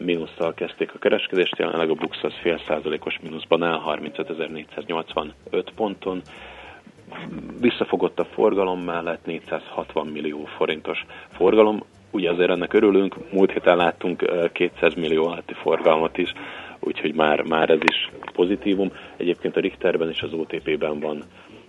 mínusszal 0.05 0.55
kezdték 0.55 0.95
a 0.95 0.99
kereskedést, 0.99 1.59
jelenleg 1.59 1.91
a 1.91 1.95
BUX 1.95 2.23
az 2.23 2.33
fél 2.43 2.59
százalékos 2.67 3.19
mínuszban 3.23 3.63
áll 3.63 3.81
35.485 3.87 5.33
ponton. 5.75 6.23
Visszafogott 7.61 8.19
a 8.19 8.25
forgalom 8.25 8.81
mellett 8.81 9.25
460 9.25 10.07
millió 10.07 10.45
forintos 10.45 11.05
forgalom. 11.29 11.83
Ugye 12.11 12.31
azért 12.31 12.51
ennek 12.51 12.73
örülünk, 12.73 13.33
múlt 13.33 13.53
héten 13.53 13.77
láttunk 13.77 14.25
200 14.53 14.95
millió 14.95 15.27
alatti 15.27 15.55
forgalmat 15.55 16.19
is, 16.19 16.33
úgyhogy 16.81 17.15
már, 17.15 17.43
már 17.43 17.71
ez 17.71 17.81
is 17.83 18.11
pozitívum. 18.33 18.91
Egyébként 19.17 19.57
a 19.57 19.61
Richterben 19.61 20.09
és 20.09 20.23
az 20.23 20.33
OTP-ben 20.33 21.01
van 21.01 21.23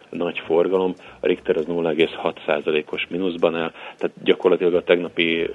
nagy 0.09 0.39
forgalom, 0.39 0.93
a 1.19 1.27
Richter 1.27 1.57
az 1.57 1.65
0,6%-os 1.65 3.07
mínuszban 3.09 3.55
áll, 3.55 3.71
tehát 3.97 4.15
gyakorlatilag 4.23 4.73
a 4.73 4.83
tegnapi 4.83 5.49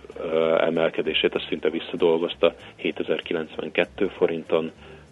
emelkedését 0.59 1.35
azt 1.35 1.47
szinte 1.49 1.71
visszadolgozta 1.71 2.55
7092 2.77 4.07
forinton, 4.09 4.71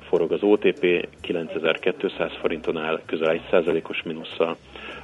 forog 0.09 0.33
az 0.33 0.43
OTP 0.43 1.09
9200 1.21 2.31
forinton 2.41 2.77
áll, 2.77 3.01
közel 3.07 3.41
1%-os 3.51 4.03
mínusszal. 4.03 4.57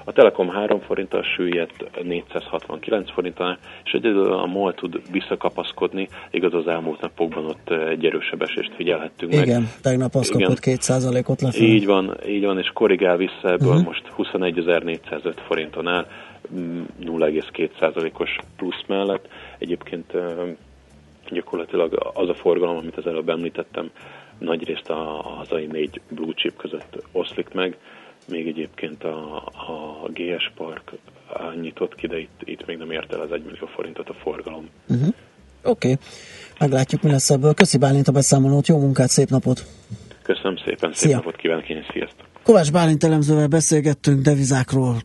A 0.05 0.13
Telekom 0.13 0.49
3 0.49 0.81
forinttal 0.81 1.23
süllyedt 1.23 2.03
469 2.03 3.11
forinttal, 3.11 3.59
és 3.85 3.93
egyedül 3.93 4.33
a 4.33 4.47
MOL 4.47 4.75
tud 4.75 5.01
visszakapaszkodni, 5.11 6.09
igaz 6.31 6.55
az 6.55 6.67
elmúlt 6.67 7.01
napokban 7.01 7.45
ott 7.45 7.71
egy 7.71 8.05
erősebb 8.05 8.43
esést 8.43 8.73
figyelhettünk 8.77 9.33
Igen, 9.33 9.61
meg. 9.61 9.81
tegnap 9.83 10.15
az 10.15 10.29
kapott 10.29 10.59
2%-ot 10.63 11.41
lefelé. 11.41 11.67
Így 11.67 11.87
van, 11.87 12.17
így 12.27 12.45
van, 12.45 12.59
és 12.59 12.71
korrigál 12.75 13.17
vissza 13.17 13.51
ebből 13.51 13.69
uh-huh. 13.69 13.85
most 13.85 14.13
21.405 14.19 15.35
forinton 15.47 15.89
áll, 15.89 16.07
0,2%-os 17.05 18.31
mm, 18.31 18.47
plusz 18.57 18.83
mellett. 18.87 19.29
Egyébként 19.59 20.13
gyakorlatilag 21.31 22.13
az 22.15 22.29
a 22.29 22.35
forgalom, 22.35 22.77
amit 22.77 22.97
az 22.97 23.07
előbb 23.07 23.29
említettem, 23.29 23.91
nagyrészt 24.39 24.89
a 24.91 25.23
hazai 25.23 25.67
négy 25.67 26.01
blue 26.09 26.35
chip 26.35 26.57
között 26.57 27.05
oszlik 27.13 27.49
meg, 27.53 27.77
még 28.29 28.47
egyébként 28.47 29.05
a, 29.05 29.37
a 29.47 30.09
GS 30.13 30.53
Park 30.55 30.93
nyitott 31.61 31.95
ki, 31.95 32.07
de 32.07 32.19
itt, 32.19 32.41
itt 32.45 32.67
még 32.67 32.77
nem 32.77 32.91
ért 32.91 33.13
el 33.13 33.21
az 33.21 33.33
1 33.33 33.45
millió 33.45 33.67
forintot 33.67 34.09
a 34.09 34.15
forgalom. 34.15 34.69
Uh-huh. 34.89 35.15
Oké, 35.63 35.91
okay. 35.91 36.05
meglátjuk, 36.59 37.03
mi 37.03 37.11
lesz 37.11 37.31
ebből. 37.31 37.55
Köszi 37.55 37.79
Bálint 37.79 38.09
a 38.09 38.13
beszámolót, 38.13 38.67
jó 38.67 38.79
munkát, 38.79 39.09
szép 39.09 39.29
napot! 39.29 39.65
Köszönöm 40.23 40.57
szépen, 40.57 40.93
szép 40.93 41.09
Szia. 41.09 41.17
napot 41.17 41.37
kívánok 41.37 41.69
én, 41.69 41.87
sziasztok! 41.93 42.27
Kovács 42.43 42.73
Bálint 42.73 43.05
elemzővel 43.05 43.47
beszélgettünk 43.47 44.23
devizákról, 44.23 44.97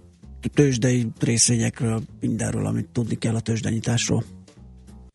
tőzsdei 0.53 1.07
részvényekről, 1.21 1.99
mindenről, 2.19 2.65
amit 2.65 2.87
tudni 2.93 3.15
kell 3.15 3.35
a 3.35 3.39
tőzsdenyításról. 3.39 4.23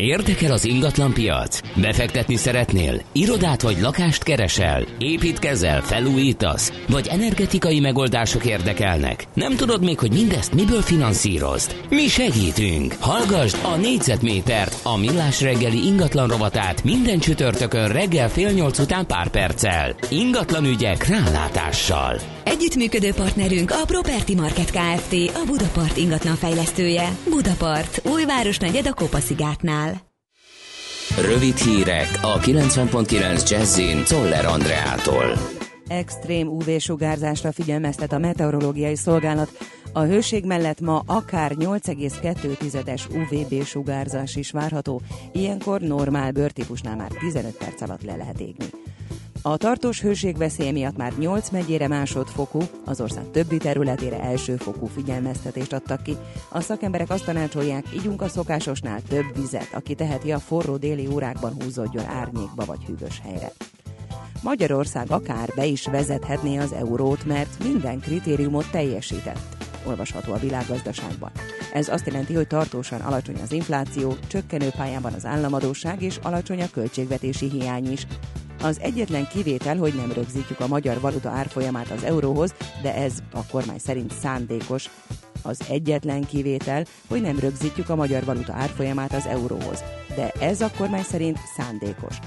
Érdekel 0.00 0.52
az 0.52 0.64
ingatlan 0.64 1.12
piac? 1.12 1.60
Befektetni 1.80 2.36
szeretnél? 2.36 3.00
Irodát 3.12 3.62
vagy 3.62 3.80
lakást 3.80 4.22
keresel? 4.22 4.84
Építkezel? 4.98 5.82
Felújítasz? 5.82 6.72
Vagy 6.88 7.06
energetikai 7.06 7.80
megoldások 7.80 8.44
érdekelnek? 8.44 9.24
Nem 9.34 9.56
tudod 9.56 9.84
még, 9.84 9.98
hogy 9.98 10.12
mindezt 10.12 10.54
miből 10.54 10.82
finanszírozd? 10.82 11.76
Mi 11.88 12.06
segítünk! 12.06 12.94
Hallgasd 13.00 13.56
a 13.62 13.76
négyzetmétert, 13.76 14.80
a 14.82 14.96
millás 14.96 15.40
reggeli 15.40 15.86
ingatlan 15.86 16.28
rovatát 16.28 16.84
minden 16.84 17.18
csütörtökön 17.18 17.88
reggel 17.88 18.28
fél 18.28 18.50
nyolc 18.50 18.78
után 18.78 19.06
pár 19.06 19.28
perccel. 19.28 19.94
Ingatlan 20.10 20.64
ügyek 20.64 21.06
rálátással. 21.06 22.37
Együttműködő 22.48 23.12
partnerünk 23.12 23.70
a 23.70 23.84
Property 23.86 24.34
Market 24.34 24.70
Kft. 24.70 25.12
A 25.12 25.42
Budapart 25.46 25.96
ingatlan 25.96 26.34
fejlesztője. 26.34 27.16
Budapart, 27.30 28.02
újváros 28.06 28.58
negyed 28.58 28.86
a 28.86 28.94
Kopaszigátnál. 28.94 30.00
Rövid 31.20 31.56
hírek 31.56 32.08
a 32.22 32.38
90.9 32.38 33.50
Jazzin 33.50 34.04
Toller 34.04 34.44
Andreától. 34.44 35.38
Extrém 35.88 36.48
UV-sugárzásra 36.48 37.52
figyelmeztet 37.52 38.12
a 38.12 38.18
meteorológiai 38.18 38.96
szolgálat. 38.96 39.58
A 39.92 40.00
hőség 40.00 40.44
mellett 40.44 40.80
ma 40.80 41.02
akár 41.06 41.52
8,2-es 41.54 43.02
UVB-sugárzás 43.10 44.36
is 44.36 44.50
várható, 44.50 45.00
ilyenkor 45.32 45.80
normál 45.80 46.32
bőrtípusnál 46.32 46.96
már 46.96 47.10
15 47.18 47.56
perc 47.56 47.80
alatt 47.80 48.02
le 48.02 48.16
lehet 48.16 48.40
égni. 48.40 48.66
A 49.42 49.56
tartós 49.56 50.00
hőségveszély 50.00 50.70
miatt 50.70 50.96
már 50.96 51.12
8 51.18 51.50
megyére 51.50 51.88
másodfokú, 51.88 52.60
az 52.84 53.00
ország 53.00 53.30
többi 53.30 53.56
területére 53.56 54.20
elsőfokú 54.20 54.86
figyelmeztetést 54.86 55.72
adtak 55.72 56.02
ki. 56.02 56.16
A 56.48 56.60
szakemberek 56.60 57.10
azt 57.10 57.24
tanácsolják, 57.24 57.84
ígyunk 57.94 58.22
a 58.22 58.28
szokásosnál 58.28 59.02
több 59.08 59.34
vizet, 59.34 59.68
aki 59.72 59.94
teheti 59.94 60.32
a 60.32 60.38
forró 60.38 60.76
déli 60.76 61.08
órákban 61.12 61.52
húzódjon 61.62 62.04
árnyékba 62.06 62.64
vagy 62.64 62.84
hűvös 62.84 63.20
helyre. 63.24 63.52
Magyarország 64.42 65.10
akár 65.10 65.52
be 65.54 65.64
is 65.64 65.86
vezethetné 65.86 66.56
az 66.56 66.72
eurót, 66.72 67.24
mert 67.24 67.64
minden 67.64 68.00
kritériumot 68.00 68.70
teljesített 68.70 69.56
olvasható 69.86 70.32
a 70.32 70.38
világgazdaságban. 70.38 71.30
Ez 71.72 71.88
azt 71.88 72.06
jelenti, 72.06 72.34
hogy 72.34 72.46
tartósan 72.46 73.00
alacsony 73.00 73.40
az 73.42 73.52
infláció, 73.52 74.16
csökkenő 74.26 74.68
pályában 74.76 75.12
az 75.12 75.26
államadóság 75.26 76.02
és 76.02 76.18
alacsony 76.22 76.62
a 76.62 76.70
költségvetési 76.72 77.48
hiány 77.50 77.92
is. 77.92 78.06
Az 78.62 78.80
egyetlen 78.80 79.28
kivétel, 79.28 79.76
hogy 79.76 79.94
nem 79.94 80.12
rögzítjük 80.12 80.60
a 80.60 80.66
magyar 80.66 81.00
valuta 81.00 81.28
árfolyamát 81.28 81.90
az 81.90 82.02
euróhoz, 82.04 82.54
de 82.82 82.94
ez 82.94 83.12
a 83.32 83.46
kormány 83.50 83.78
szerint 83.78 84.12
szándékos. 84.12 84.90
Az 85.42 85.60
egyetlen 85.68 86.24
kivétel, 86.24 86.84
hogy 87.08 87.20
nem 87.20 87.38
rögzítjük 87.38 87.88
a 87.88 87.94
magyar 87.94 88.24
valuta 88.24 88.52
árfolyamát 88.52 89.12
az 89.12 89.26
euróhoz, 89.26 89.82
de 90.16 90.30
ez 90.40 90.60
a 90.60 90.70
kormány 90.76 91.02
szerint 91.02 91.38
szándékos. 91.56 92.18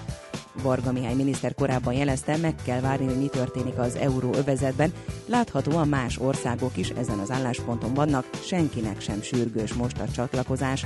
Varga 0.61 0.91
Mihály 0.91 1.13
miniszter 1.13 1.53
korábban 1.53 1.93
jelezte, 1.93 2.37
meg 2.37 2.55
kell 2.65 2.79
várni, 2.79 3.05
hogy 3.05 3.17
mi 3.17 3.27
történik 3.27 3.77
az 3.77 3.95
euróövezetben. 3.95 4.93
Láthatóan 5.25 5.87
más 5.87 6.17
országok 6.17 6.77
is 6.77 6.89
ezen 6.89 7.19
az 7.19 7.31
állásponton 7.31 7.93
vannak, 7.93 8.25
senkinek 8.43 9.01
sem 9.01 9.21
sürgős 9.21 9.73
most 9.73 9.99
a 9.99 10.11
csatlakozás. 10.11 10.85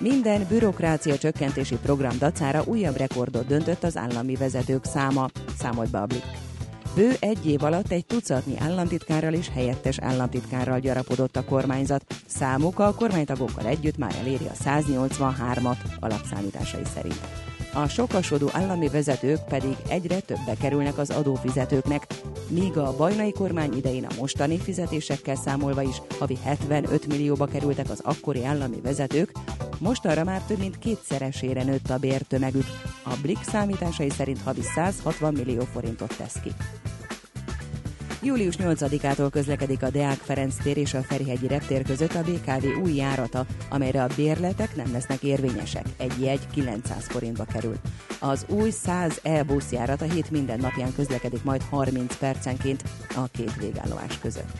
Minden 0.00 0.46
bürokrácia 0.48 1.18
csökkentési 1.18 1.76
program 1.76 2.18
dacára 2.18 2.62
újabb 2.64 2.96
rekordot 2.96 3.46
döntött 3.46 3.82
az 3.84 3.96
állami 3.96 4.34
vezetők 4.34 4.84
száma, 4.84 5.28
számolt 5.58 5.90
be 5.90 5.98
a 5.98 6.06
Blik. 6.06 6.24
Bő 6.94 7.10
egy 7.20 7.46
év 7.46 7.62
alatt 7.62 7.90
egy 7.90 8.06
tucatnyi 8.06 8.54
államtitkárral 8.58 9.32
és 9.32 9.48
helyettes 9.48 9.98
államtitkárral 9.98 10.78
gyarapodott 10.78 11.36
a 11.36 11.44
kormányzat. 11.44 12.04
Számuk 12.26 12.78
a 12.78 12.94
kormánytagokkal 12.94 13.66
együtt 13.66 13.96
már 13.96 14.14
eléri 14.20 14.46
a 14.46 14.62
183-at 14.64 15.76
alapszámításai 16.00 16.84
szerint. 16.94 17.47
A 17.72 17.88
sokasodó 17.88 18.48
állami 18.52 18.88
vezetők 18.88 19.44
pedig 19.44 19.76
egyre 19.88 20.20
többe 20.20 20.54
kerülnek 20.60 20.98
az 20.98 21.10
adófizetőknek, 21.10 22.06
míg 22.48 22.76
a 22.76 22.96
bajnai 22.96 23.32
kormány 23.32 23.76
idején 23.76 24.04
a 24.04 24.14
mostani 24.18 24.58
fizetésekkel 24.58 25.34
számolva 25.34 25.82
is 25.82 26.02
havi 26.18 26.38
75 26.44 27.06
millióba 27.06 27.46
kerültek 27.46 27.90
az 27.90 28.00
akkori 28.04 28.44
állami 28.44 28.80
vezetők, 28.80 29.32
mostanra 29.78 30.24
már 30.24 30.42
több 30.42 30.58
mint 30.58 30.78
kétszeresére 30.78 31.64
nőtt 31.64 31.90
a 31.90 31.98
bértömegük. 31.98 32.66
A 33.04 33.14
BRIC 33.22 33.48
számításai 33.50 34.10
szerint 34.10 34.40
havi 34.40 34.62
160 34.62 35.34
millió 35.34 35.60
forintot 35.60 36.16
tesz 36.16 36.40
ki. 36.42 36.50
Július 38.22 38.56
8-ától 38.58 39.28
közlekedik 39.30 39.82
a 39.82 39.90
Deák 39.90 40.18
Ferenc 40.18 40.54
tér 40.62 40.76
és 40.76 40.94
a 40.94 41.02
Ferihegyi 41.02 41.46
reptér 41.46 41.82
között 41.82 42.14
a 42.14 42.22
BKV 42.22 42.82
új 42.82 42.94
járata, 42.94 43.46
amelyre 43.70 44.02
a 44.02 44.08
bérletek 44.16 44.76
nem 44.76 44.92
lesznek 44.92 45.22
érvényesek. 45.22 45.84
Egy 45.96 46.22
jegy 46.22 46.46
900 46.52 47.06
forintba 47.06 47.44
kerül. 47.44 47.76
Az 48.20 48.46
új 48.48 48.70
100 48.70 49.20
e-busz 49.22 49.72
járat 49.72 50.02
a 50.02 50.04
hét 50.04 50.30
minden 50.30 50.58
napján 50.60 50.94
közlekedik 50.94 51.44
majd 51.44 51.62
30 51.62 52.16
percenként 52.16 52.84
a 53.16 53.26
két 53.32 53.54
végállomás 53.56 54.18
között. 54.18 54.56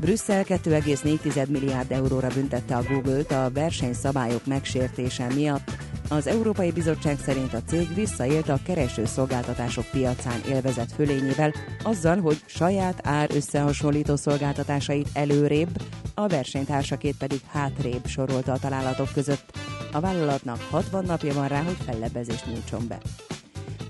Brüsszel 0.00 0.44
2,4 0.44 1.48
milliárd 1.48 1.92
euróra 1.92 2.28
büntette 2.34 2.76
a 2.76 2.82
Google-t 2.82 3.32
a 3.32 3.50
versenyszabályok 3.52 4.46
megsértése 4.46 5.26
miatt, 5.34 5.70
az 6.08 6.26
Európai 6.26 6.70
Bizottság 6.70 7.18
szerint 7.18 7.54
a 7.54 7.62
cég 7.66 7.94
visszaélt 7.94 8.48
a 8.48 8.58
kereső 8.64 9.04
szolgáltatások 9.04 9.84
piacán 9.90 10.40
élvezett 10.48 10.92
fölényével, 10.92 11.52
azzal, 11.82 12.20
hogy 12.20 12.42
saját 12.46 13.00
ár 13.06 13.30
összehasonlító 13.34 14.16
szolgáltatásait 14.16 15.08
előrébb, 15.12 15.82
a 16.14 16.26
versenytársakét 16.26 17.16
pedig 17.16 17.40
hátrébb 17.52 18.06
sorolta 18.06 18.52
a 18.52 18.58
találatok 18.58 19.08
között. 19.14 19.58
A 19.92 20.00
vállalatnak 20.00 20.60
60 20.70 21.04
napja 21.04 21.34
van 21.34 21.48
rá, 21.48 21.62
hogy 21.62 21.76
fellebbezést 21.86 22.46
nyújtson 22.46 22.86
be. 22.88 22.98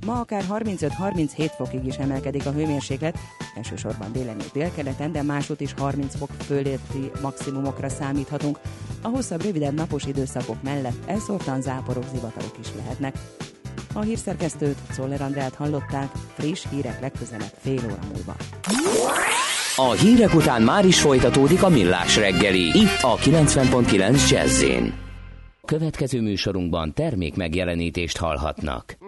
Ma 0.08 0.20
akár 0.20 0.44
35-37 0.50 1.50
fokig 1.56 1.86
is 1.86 1.96
emelkedik 1.96 2.46
a 2.46 2.52
hőmérséklet, 2.52 3.18
elsősorban 3.56 4.12
délen 4.12 4.38
és 4.38 4.50
délkeleten, 4.52 5.12
de 5.12 5.22
másút 5.22 5.60
is 5.60 5.72
30 5.78 6.16
fok 6.16 6.30
fölötti 6.46 7.10
maximumokra 7.22 7.88
számíthatunk. 7.88 8.58
A 9.02 9.08
hosszabb, 9.08 9.42
rövidebb 9.42 9.74
napos 9.74 10.04
időszakok 10.04 10.62
mellett 10.62 11.06
elszórtan 11.06 11.60
záporok, 11.60 12.04
zivatarok 12.14 12.56
is 12.60 12.68
lehetnek. 12.76 13.14
A 13.94 14.00
hírszerkesztőt, 14.00 14.78
Szoller 14.90 15.20
Andrát 15.20 15.54
hallották, 15.54 16.10
friss 16.34 16.66
hírek 16.70 17.00
legközelebb 17.00 17.52
fél 17.58 17.80
óra 17.84 17.98
múlva. 18.14 18.36
A 19.76 19.90
hírek 19.90 20.34
után 20.34 20.62
már 20.62 20.84
is 20.84 21.00
folytatódik 21.00 21.62
a 21.62 21.68
millás 21.68 22.16
reggeli, 22.16 22.78
itt 22.78 23.02
a 23.02 23.16
90.9 23.16 24.30
jazz 24.30 24.64
Következő 25.64 26.20
műsorunkban 26.20 26.94
termék 26.94 27.36
megjelenítést 27.36 28.16
hallhatnak. 28.16 29.07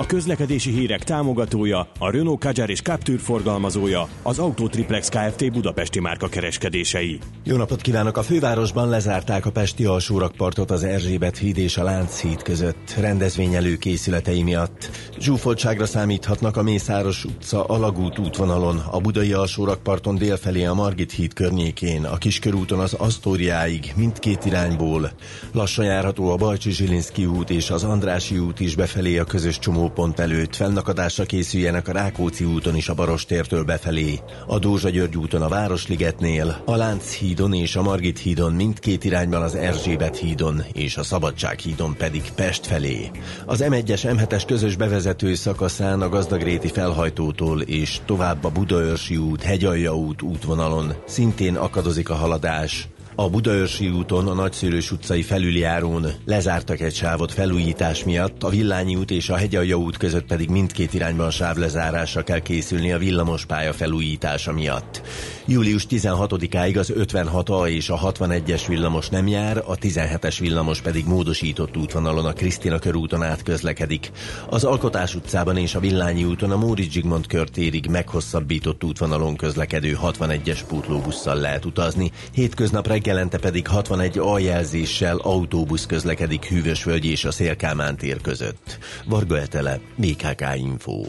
a 0.00 0.06
közlekedési 0.06 0.70
hírek 0.70 1.04
támogatója, 1.04 1.88
a 1.98 2.10
Renault 2.10 2.40
Kadjar 2.40 2.70
és 2.70 2.80
Captur 2.80 3.18
forgalmazója, 3.18 4.08
az 4.22 4.38
Autotriplex 4.38 5.08
Kft. 5.08 5.52
Budapesti 5.52 6.00
márka 6.00 6.28
kereskedései. 6.28 7.18
Jó 7.44 7.56
napot 7.56 7.80
kívánok! 7.80 8.16
A 8.16 8.22
fővárosban 8.22 8.88
lezárták 8.88 9.46
a 9.46 9.50
Pesti 9.50 9.84
alsórakpartot 9.84 10.70
az 10.70 10.84
Erzsébet 10.84 11.36
híd 11.36 11.58
és 11.58 11.76
a 11.76 11.82
Lánchíd 11.82 12.42
között 12.42 12.94
rendezvény 13.00 13.54
előkészületei 13.54 14.42
miatt. 14.42 14.90
Zsúfoltságra 15.18 15.86
számíthatnak 15.86 16.56
a 16.56 16.62
Mészáros 16.62 17.24
utca 17.24 17.64
alagút 17.64 18.18
útvonalon, 18.18 18.82
a 18.90 19.00
Budai 19.00 19.32
alsórakparton 19.32 20.16
délfelé 20.16 20.64
a 20.64 20.74
Margit 20.74 21.12
híd 21.12 21.32
környékén, 21.32 22.04
a 22.04 22.16
Kiskörúton 22.16 22.78
az 22.78 22.92
Asztóriáig, 22.92 23.92
mindkét 23.96 24.44
irányból. 24.44 25.10
Lassan 25.52 25.84
járható 25.84 26.30
a 26.30 26.36
Bajcsi 26.36 26.70
Zsilinszki 26.70 27.26
út 27.26 27.50
és 27.50 27.70
az 27.70 27.84
Andrási 27.84 28.38
út 28.38 28.60
is 28.60 28.74
befelé 28.74 29.18
a 29.18 29.24
közös 29.24 29.58
csomó 29.58 29.88
pont 29.94 30.18
előtt 30.18 30.56
fennakadásra 30.56 31.24
készüljenek 31.24 31.88
a 31.88 31.92
Rákóczi 31.92 32.44
úton 32.44 32.76
is 32.76 32.88
a 32.88 32.94
Barostértől 32.94 33.64
befelé, 33.64 34.20
a 34.46 34.58
Dózsa 34.58 34.88
György 34.88 35.16
úton 35.16 35.42
a 35.42 35.48
Városligetnél, 35.48 36.62
a 36.64 36.76
Lánchídon 36.76 37.54
és 37.54 37.76
a 37.76 37.82
Margit 37.82 38.18
hídon 38.18 38.52
mindkét 38.52 39.04
irányban 39.04 39.42
az 39.42 39.54
Erzsébet 39.54 40.16
hídon 40.16 40.64
és 40.72 40.96
a 40.96 41.02
Szabadság 41.02 41.58
hídon 41.58 41.96
pedig 41.96 42.22
Pest 42.34 42.66
felé. 42.66 43.10
Az 43.46 43.64
M1-es 43.68 44.16
M7-es 44.16 44.42
közös 44.46 44.76
bevezető 44.76 45.34
szakaszán 45.34 46.00
a 46.00 46.08
Gazdagréti 46.08 46.68
felhajtótól 46.68 47.60
és 47.60 48.00
tovább 48.04 48.44
a 48.44 48.50
Budaörsi 48.50 49.16
út, 49.16 49.42
Hegyalja 49.42 49.96
út 49.96 50.22
útvonalon 50.22 50.94
szintén 51.06 51.56
akadozik 51.56 52.10
a 52.10 52.14
haladás. 52.14 52.88
A 53.20 53.28
Budaörsi 53.28 53.88
úton, 53.88 54.28
a 54.28 54.32
Nagyszülős 54.32 54.90
utcai 54.90 55.22
felüljárón 55.22 56.06
lezártak 56.24 56.80
egy 56.80 56.94
sávot 56.94 57.32
felújítás 57.32 58.04
miatt, 58.04 58.42
a 58.42 58.48
Villányi 58.48 58.96
út 58.96 59.10
és 59.10 59.28
a 59.28 59.36
Hegyalja 59.36 59.76
út 59.76 59.96
között 59.96 60.26
pedig 60.26 60.48
mindkét 60.48 60.94
irányban 60.94 61.30
sávlezárásra 61.30 62.22
kell 62.22 62.38
készülni 62.38 62.92
a 62.92 62.98
villamospálya 62.98 63.72
felújítása 63.72 64.52
miatt. 64.52 65.02
Július 65.46 65.86
16-áig 65.90 66.78
az 66.78 66.92
56A 66.96 67.68
és 67.68 67.88
a 67.88 67.98
61-es 67.98 68.62
villamos 68.68 69.08
nem 69.08 69.26
jár, 69.26 69.62
a 69.66 69.76
17-es 69.76 70.36
villamos 70.38 70.80
pedig 70.80 71.06
módosított 71.06 71.76
útvonalon 71.76 72.26
a 72.26 72.32
Krisztina 72.32 72.78
körúton 72.78 73.22
át 73.22 73.42
közlekedik. 73.42 74.10
Az 74.48 74.64
Alkotás 74.64 75.14
utcában 75.14 75.56
és 75.56 75.74
a 75.74 75.80
Villányi 75.80 76.24
úton 76.24 76.50
a 76.50 76.56
Móricz 76.56 76.92
Zsigmond 76.92 77.26
körtérig 77.26 77.86
meghosszabbított 77.86 78.84
útvonalon 78.84 79.36
közlekedő 79.36 79.98
61-es 80.02 80.60
pótlóbusszal 80.68 81.36
lehet 81.36 81.64
utazni. 81.64 82.10
Hétköznap 82.32 82.86
reggelente 83.10 83.38
pedig 83.38 83.66
61 83.66 84.18
aljelzéssel 84.18 85.16
autóbusz 85.16 85.86
közlekedik 85.86 86.44
Hűvösvölgy 86.44 87.04
és 87.04 87.24
a 87.24 87.30
Szélkámán 87.30 87.96
tér 87.96 88.20
között. 88.20 88.78
Varga 89.04 89.38
Etele, 89.38 89.78
BKK 89.94 90.44
Info. 90.56 91.02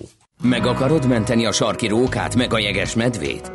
Meg 0.44 0.66
akarod 0.66 1.08
menteni 1.08 1.46
a 1.46 1.52
sarki 1.52 1.88
rókát, 1.88 2.36
meg 2.36 2.54
a 2.54 2.60
jeges 2.60 2.96
medvét? 2.96 3.52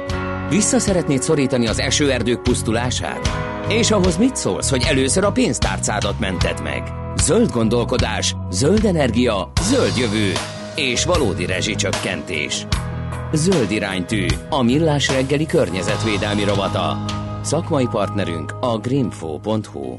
Vissza 0.48 0.78
szeretnéd 0.78 1.22
szorítani 1.22 1.66
az 1.66 1.80
esőerdők 1.80 2.42
pusztulását? 2.42 3.30
És 3.68 3.90
ahhoz 3.90 4.16
mit 4.16 4.36
szólsz, 4.36 4.70
hogy 4.70 4.84
először 4.88 5.24
a 5.24 5.32
pénztárcádat 5.32 6.20
mented 6.20 6.62
meg? 6.62 6.82
Zöld 7.16 7.50
gondolkodás, 7.50 8.34
zöld 8.50 8.84
energia, 8.84 9.52
zöld 9.62 9.96
jövő 9.96 10.32
és 10.74 11.04
valódi 11.04 11.46
rezsicsökkentés. 11.46 12.66
Zöld 13.32 13.70
iránytű, 13.70 14.26
a 14.48 14.62
millás 14.62 15.08
reggeli 15.08 15.46
környezetvédelmi 15.46 16.44
rovata. 16.44 17.04
Szakmai 17.46 17.86
partnerünk 17.90 18.52
a 18.60 18.78
greenfo.hu. 18.78 19.98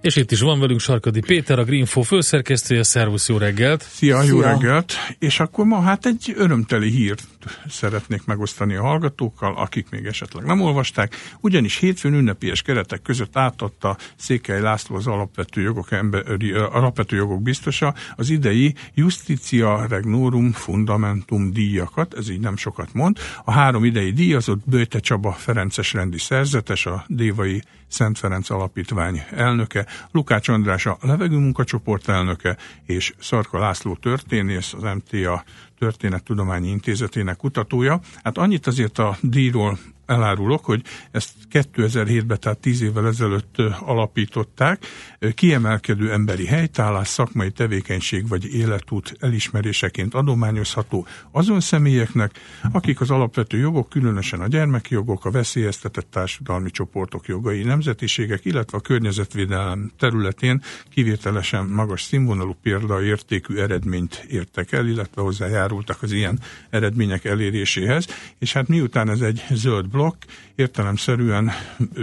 És 0.00 0.16
itt 0.16 0.30
is 0.30 0.40
van 0.40 0.60
velünk 0.60 0.80
Sarkadi 0.80 1.20
Péter, 1.20 1.58
a 1.58 1.64
Greenfo 1.64 2.02
főszerkesztője. 2.02 2.82
Szervusz, 2.82 3.28
jó 3.28 3.36
reggelt! 3.36 3.82
Szia, 3.82 4.22
jó 4.22 4.40
Szia. 4.40 4.48
reggelt! 4.48 4.92
És 5.18 5.40
akkor 5.40 5.64
ma 5.64 5.80
hát 5.80 6.06
egy 6.06 6.32
örömteli 6.36 6.90
hírt 6.90 7.22
szeretnék 7.68 8.24
megosztani 8.24 8.74
a 8.74 8.82
hallgatókkal, 8.82 9.56
akik 9.56 9.90
még 9.90 10.06
esetleg 10.06 10.44
nem 10.44 10.60
olvasták, 10.60 11.14
ugyanis 11.40 11.76
hétfőn 11.76 12.14
ünnepélyes 12.14 12.62
keretek 12.62 13.02
között 13.02 13.36
átadta 13.36 13.96
Székely 14.16 14.60
László 14.60 14.96
az 14.96 15.06
alapvető 15.06 15.60
jogok, 15.60 15.92
emberi, 15.92 16.52
alapvető 16.52 17.16
jogok 17.16 17.42
biztosa 17.42 17.94
az 18.16 18.30
idei 18.30 18.74
Justitia 18.94 19.86
Regnorum 19.86 20.52
Fundamentum 20.52 21.52
díjakat, 21.52 22.14
ez 22.14 22.28
így 22.28 22.40
nem 22.40 22.56
sokat 22.56 22.92
mond. 22.92 23.18
A 23.44 23.52
három 23.52 23.84
idei 23.84 24.12
díjazott 24.12 24.68
Bőte 24.68 24.98
Csaba 25.00 25.32
Ferences 25.32 25.92
rendi 25.92 26.18
szerzetes, 26.18 26.86
a 26.86 27.04
Dévai 27.08 27.62
Szent 27.88 28.18
Ferenc 28.18 28.50
Alapítvány 28.50 29.22
elnöke, 29.30 29.86
Lukács 30.10 30.48
András 30.48 30.86
a 30.86 30.98
levegő 31.00 31.36
munkacsoport 31.36 32.08
elnöke, 32.08 32.56
és 32.86 33.12
Szarka 33.18 33.58
László 33.58 33.96
történész, 33.96 34.72
az 34.72 34.82
MTA 34.82 35.44
Történettudományi 35.78 36.68
Intézetének 36.68 37.36
kutatója. 37.36 38.00
Hát 38.22 38.38
annyit 38.38 38.66
azért 38.66 38.98
a 38.98 39.16
díjról 39.20 39.78
elárulok, 40.06 40.64
hogy 40.64 40.82
ezt 41.10 41.30
2007-ben, 41.52 42.40
tehát 42.40 42.58
10 42.58 42.82
évvel 42.82 43.06
ezelőtt 43.06 43.56
alapították. 43.80 44.86
Kiemelkedő 45.34 46.12
emberi 46.12 46.46
helytállás, 46.46 47.08
szakmai 47.08 47.50
tevékenység 47.50 48.28
vagy 48.28 48.54
életút 48.54 49.16
elismeréseként 49.20 50.14
adományozható 50.14 51.06
azon 51.30 51.60
személyeknek, 51.60 52.32
akik 52.72 53.00
az 53.00 53.10
alapvető 53.10 53.58
jogok, 53.58 53.88
különösen 53.88 54.40
a 54.40 54.46
gyermeki 54.46 54.94
jogok, 54.94 55.24
a 55.24 55.30
veszélyeztetett 55.30 56.10
társadalmi 56.10 56.70
csoportok 56.70 57.26
jogai, 57.26 57.62
nemzetiségek, 57.62 58.44
illetve 58.44 58.78
a 58.78 58.80
környezetvédelem 58.80 59.92
területén 59.98 60.62
kivételesen 60.90 61.64
magas 61.66 62.02
színvonalú 62.02 62.56
példaértékű 62.62 63.56
eredményt 63.56 64.24
értek 64.28 64.72
el, 64.72 64.86
illetve 64.86 65.22
hozzájárultak 65.22 66.02
az 66.02 66.12
ilyen 66.12 66.40
eredmények 66.70 67.24
eléréséhez. 67.24 68.06
És 68.38 68.52
hát 68.52 68.68
miután 68.68 69.10
ez 69.10 69.20
egy 69.20 69.44
zöld 69.50 69.86
blokk, 69.94 70.22
értelemszerűen 70.54 71.50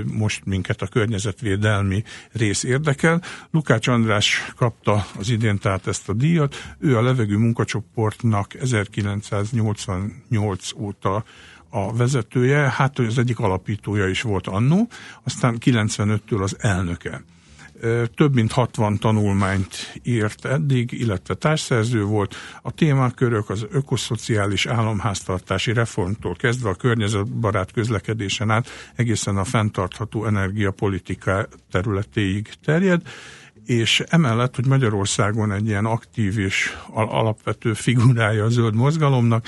most 0.05 0.45
minket 0.45 0.81
a 0.81 0.87
környezetvédelmi 0.87 2.03
rész 2.31 2.63
érdekel. 2.63 3.21
Lukács 3.51 3.87
András 3.87 4.51
kapta 4.55 5.05
az 5.17 5.29
idén 5.29 5.57
tehát 5.57 5.87
ezt 5.87 6.09
a 6.09 6.13
díjat, 6.13 6.55
ő 6.79 6.97
a 6.97 7.01
levegő 7.01 7.37
munkacsoportnak 7.37 8.53
1988 8.53 10.73
óta 10.73 11.23
a 11.69 11.95
vezetője, 11.95 12.57
hát 12.57 12.99
az 12.99 13.17
egyik 13.17 13.39
alapítója 13.39 14.07
is 14.07 14.21
volt 14.21 14.47
annó, 14.47 14.87
aztán 15.23 15.57
95-től 15.59 16.41
az 16.41 16.55
elnöke 16.59 17.23
több 18.15 18.33
mint 18.33 18.51
60 18.51 18.97
tanulmányt 18.97 19.99
írt 20.03 20.45
eddig, 20.45 20.91
illetve 20.91 21.33
társszerző 21.33 22.03
volt. 22.03 22.35
A 22.61 22.71
témakörök 22.71 23.49
az 23.49 23.65
ökoszociális 23.71 24.65
államháztartási 24.65 25.73
reformtól 25.73 26.35
kezdve 26.35 26.69
a 26.69 26.75
környezetbarát 26.75 27.71
közlekedésen 27.71 28.49
át 28.49 28.69
egészen 28.95 29.37
a 29.37 29.43
fenntartható 29.43 30.25
energiapolitika 30.25 31.47
területéig 31.71 32.49
terjed 32.63 33.01
és 33.65 34.03
emellett, 34.07 34.55
hogy 34.55 34.67
Magyarországon 34.67 35.51
egy 35.51 35.67
ilyen 35.67 35.85
aktív 35.85 36.39
és 36.39 36.77
alapvető 36.93 37.73
figurája 37.73 38.43
a 38.43 38.49
zöld 38.49 38.75
mozgalomnak, 38.75 39.45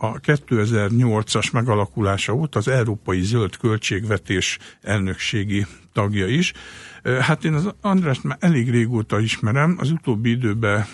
a 0.00 0.20
2008-as 0.20 1.52
megalakulása 1.52 2.32
óta 2.32 2.58
az 2.58 2.68
Európai 2.68 3.20
Zöld 3.20 3.56
Költségvetés 3.56 4.58
elnökségi 4.82 5.66
tagja 5.92 6.26
is. 6.26 6.52
Hát 7.20 7.44
én 7.44 7.54
az 7.54 7.74
Andrást 7.80 8.24
már 8.24 8.36
elég 8.40 8.70
régóta 8.70 9.20
ismerem, 9.20 9.76
az 9.80 9.90
utóbbi 9.90 10.30
időben 10.30 10.84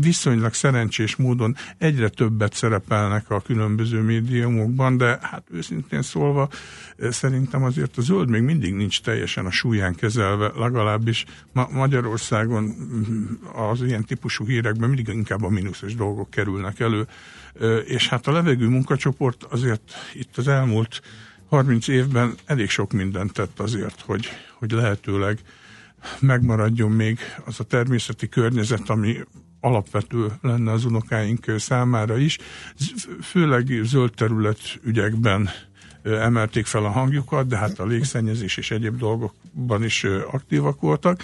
viszonylag 0.00 0.54
szerencsés 0.54 1.16
módon 1.16 1.56
egyre 1.78 2.08
többet 2.08 2.54
szerepelnek 2.54 3.30
a 3.30 3.40
különböző 3.40 4.00
médiumokban, 4.00 4.96
de 4.96 5.18
hát 5.22 5.42
őszintén 5.50 6.02
szólva 6.02 6.48
szerintem 7.10 7.62
azért 7.62 7.98
a 7.98 8.00
zöld 8.00 8.28
még 8.28 8.42
mindig 8.42 8.74
nincs 8.74 9.00
teljesen 9.00 9.46
a 9.46 9.50
súlyán 9.50 9.94
kezelve, 9.94 10.52
legalábbis 10.56 11.24
ma 11.52 11.68
Magyarországon 11.72 12.64
mm, 12.64 13.24
az 13.52 13.82
ilyen 13.82 14.04
típusú 14.04 14.46
hírekben 14.46 14.88
mindig 14.88 15.14
inkább 15.14 15.42
a 15.42 15.48
mínuszos 15.48 15.94
dolgok 15.94 16.30
kerülnek 16.30 16.80
elő, 16.80 17.06
és 17.84 18.08
hát 18.08 18.26
a 18.26 18.32
levegő 18.32 18.68
munkacsoport 18.68 19.42
azért 19.42 19.92
itt 20.14 20.36
az 20.36 20.48
elmúlt 20.48 21.00
30 21.48 21.88
évben 21.88 22.34
elég 22.44 22.68
sok 22.68 22.92
mindent 22.92 23.32
tett 23.32 23.60
azért, 23.60 24.00
hogy, 24.00 24.28
hogy 24.58 24.70
lehetőleg 24.70 25.38
megmaradjon 26.20 26.90
még 26.90 27.18
az 27.44 27.60
a 27.60 27.64
természeti 27.64 28.28
környezet, 28.28 28.88
ami 28.88 29.16
alapvető 29.60 30.32
lenne 30.40 30.72
az 30.72 30.84
unokáink 30.84 31.44
számára 31.56 32.16
is. 32.16 32.38
Főleg 33.22 33.66
zöld 33.82 34.12
terület 34.14 34.58
ügyekben 34.82 35.48
emelték 36.02 36.66
fel 36.66 36.84
a 36.84 36.90
hangjukat, 36.90 37.46
de 37.46 37.56
hát 37.56 37.78
a 37.78 37.86
légszennyezés 37.86 38.56
és 38.56 38.70
egyéb 38.70 38.96
dolgokban 38.96 39.84
is 39.84 40.04
aktívak 40.30 40.80
voltak. 40.80 41.22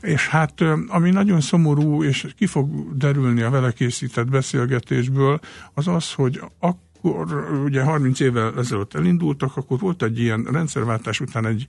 És 0.00 0.28
hát 0.28 0.60
ami 0.88 1.10
nagyon 1.10 1.40
szomorú, 1.40 2.04
és 2.04 2.26
ki 2.36 2.46
fog 2.46 2.96
derülni 2.96 3.42
a 3.42 3.50
vele 3.50 3.72
készített 3.72 4.28
beszélgetésből, 4.28 5.40
az 5.74 5.88
az, 5.88 6.12
hogy 6.12 6.40
akkor 6.58 6.88
akkor 7.02 7.60
ugye 7.64 7.82
30 7.82 8.20
évvel 8.20 8.52
ezelőtt 8.58 8.94
elindultak, 8.94 9.56
akkor 9.56 9.78
volt 9.78 10.02
egy 10.02 10.18
ilyen 10.18 10.42
rendszerváltás 10.52 11.20
után 11.20 11.46
egy 11.46 11.66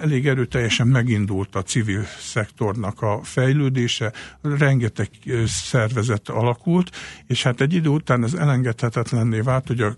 elég 0.00 0.26
erőteljesen 0.26 0.86
megindult 0.86 1.54
a 1.54 1.62
civil 1.62 2.04
szektornak 2.18 3.02
a 3.02 3.20
fejlődése, 3.22 4.12
rengeteg 4.42 5.08
szervezet 5.46 6.28
alakult, 6.28 6.90
és 7.26 7.42
hát 7.42 7.60
egy 7.60 7.72
idő 7.72 7.88
után 7.88 8.24
ez 8.24 8.34
elengedhetetlenné 8.34 9.40
vált, 9.40 9.66
hogy 9.66 9.80
a 9.80 9.96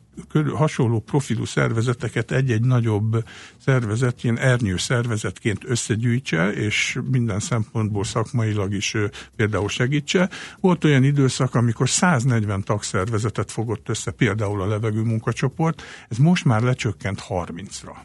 hasonló 0.54 1.00
profilú 1.00 1.44
szervezeteket 1.44 2.30
egy-egy 2.30 2.64
nagyobb 2.64 3.24
szervezet, 3.58 4.24
ilyen 4.24 4.38
ernyő 4.38 4.76
szervezetként 4.76 5.64
összegyűjtse, 5.64 6.52
és 6.52 6.98
minden 7.10 7.40
szempontból 7.40 8.04
szakmailag 8.04 8.74
is 8.74 8.96
például 9.36 9.68
segítse. 9.68 10.30
Volt 10.60 10.84
olyan 10.84 11.04
időszak, 11.04 11.54
amikor 11.54 11.88
140 11.88 12.62
tagszervezetet 12.62 13.52
fogott 13.52 13.88
össze, 13.88 14.10
például 14.10 14.60
a 14.60 14.66
levegő 14.76 15.02
munkacsoport, 15.02 15.82
ez 16.08 16.16
most 16.16 16.44
már 16.44 16.62
lecsökkent 16.62 17.22
30-ra 17.28 17.96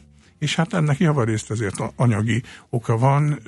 és 0.41 0.55
hát 0.55 0.73
ennek 0.73 0.99
javarészt 0.99 1.51
azért 1.51 1.75
anyagi 1.95 2.43
oka 2.69 2.97
van, 2.97 3.39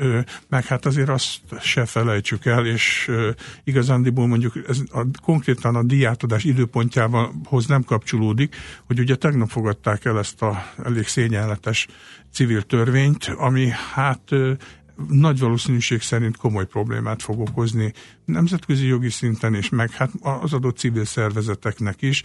meg 0.49 0.65
hát 0.65 0.85
azért 0.85 1.09
azt 1.09 1.39
se 1.61 1.85
felejtsük 1.85 2.45
el, 2.45 2.65
és 2.65 3.11
igazándiból 3.63 4.27
mondjuk 4.27 4.53
ez 4.67 4.77
a, 4.91 5.05
konkrétan 5.23 5.75
a 5.75 5.83
diátadás 5.83 6.43
időpontjához 6.43 7.67
nem 7.67 7.83
kapcsolódik, 7.83 8.55
hogy 8.87 8.99
ugye 8.99 9.15
tegnap 9.15 9.49
fogadták 9.49 10.05
el 10.05 10.17
ezt 10.17 10.41
a 10.41 10.63
elég 10.83 11.07
szényelletes 11.07 11.87
civil 12.31 12.61
törvényt, 12.61 13.25
ami 13.25 13.69
hát 13.93 14.29
nagy 15.07 15.39
valószínűség 15.39 16.01
szerint 16.01 16.37
komoly 16.37 16.65
problémát 16.65 17.21
fog 17.21 17.39
okozni 17.39 17.93
nemzetközi 18.25 18.87
jogi 18.87 19.09
szinten, 19.09 19.53
és 19.53 19.69
meg 19.69 19.91
hát 19.91 20.11
az 20.21 20.53
adott 20.53 20.77
civil 20.77 21.05
szervezeteknek 21.05 22.01
is 22.01 22.23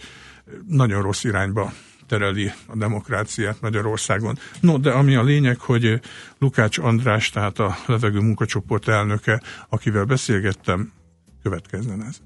nagyon 0.67 1.01
rossz 1.01 1.23
irányba 1.23 1.73
tereli 2.07 2.51
a 2.65 2.75
demokráciát 2.75 3.61
Magyarországon. 3.61 4.37
No, 4.59 4.77
de 4.77 4.91
ami 4.91 5.15
a 5.15 5.23
lényeg, 5.23 5.59
hogy 5.59 5.99
Lukács 6.37 6.77
András, 6.77 7.29
tehát 7.29 7.59
a 7.59 7.77
levegő 7.85 8.19
munkacsoport 8.19 8.87
elnöke, 8.87 9.41
akivel 9.69 10.05
beszélgettem, 10.05 10.91
következzen 11.43 12.03
ez. 12.03 12.21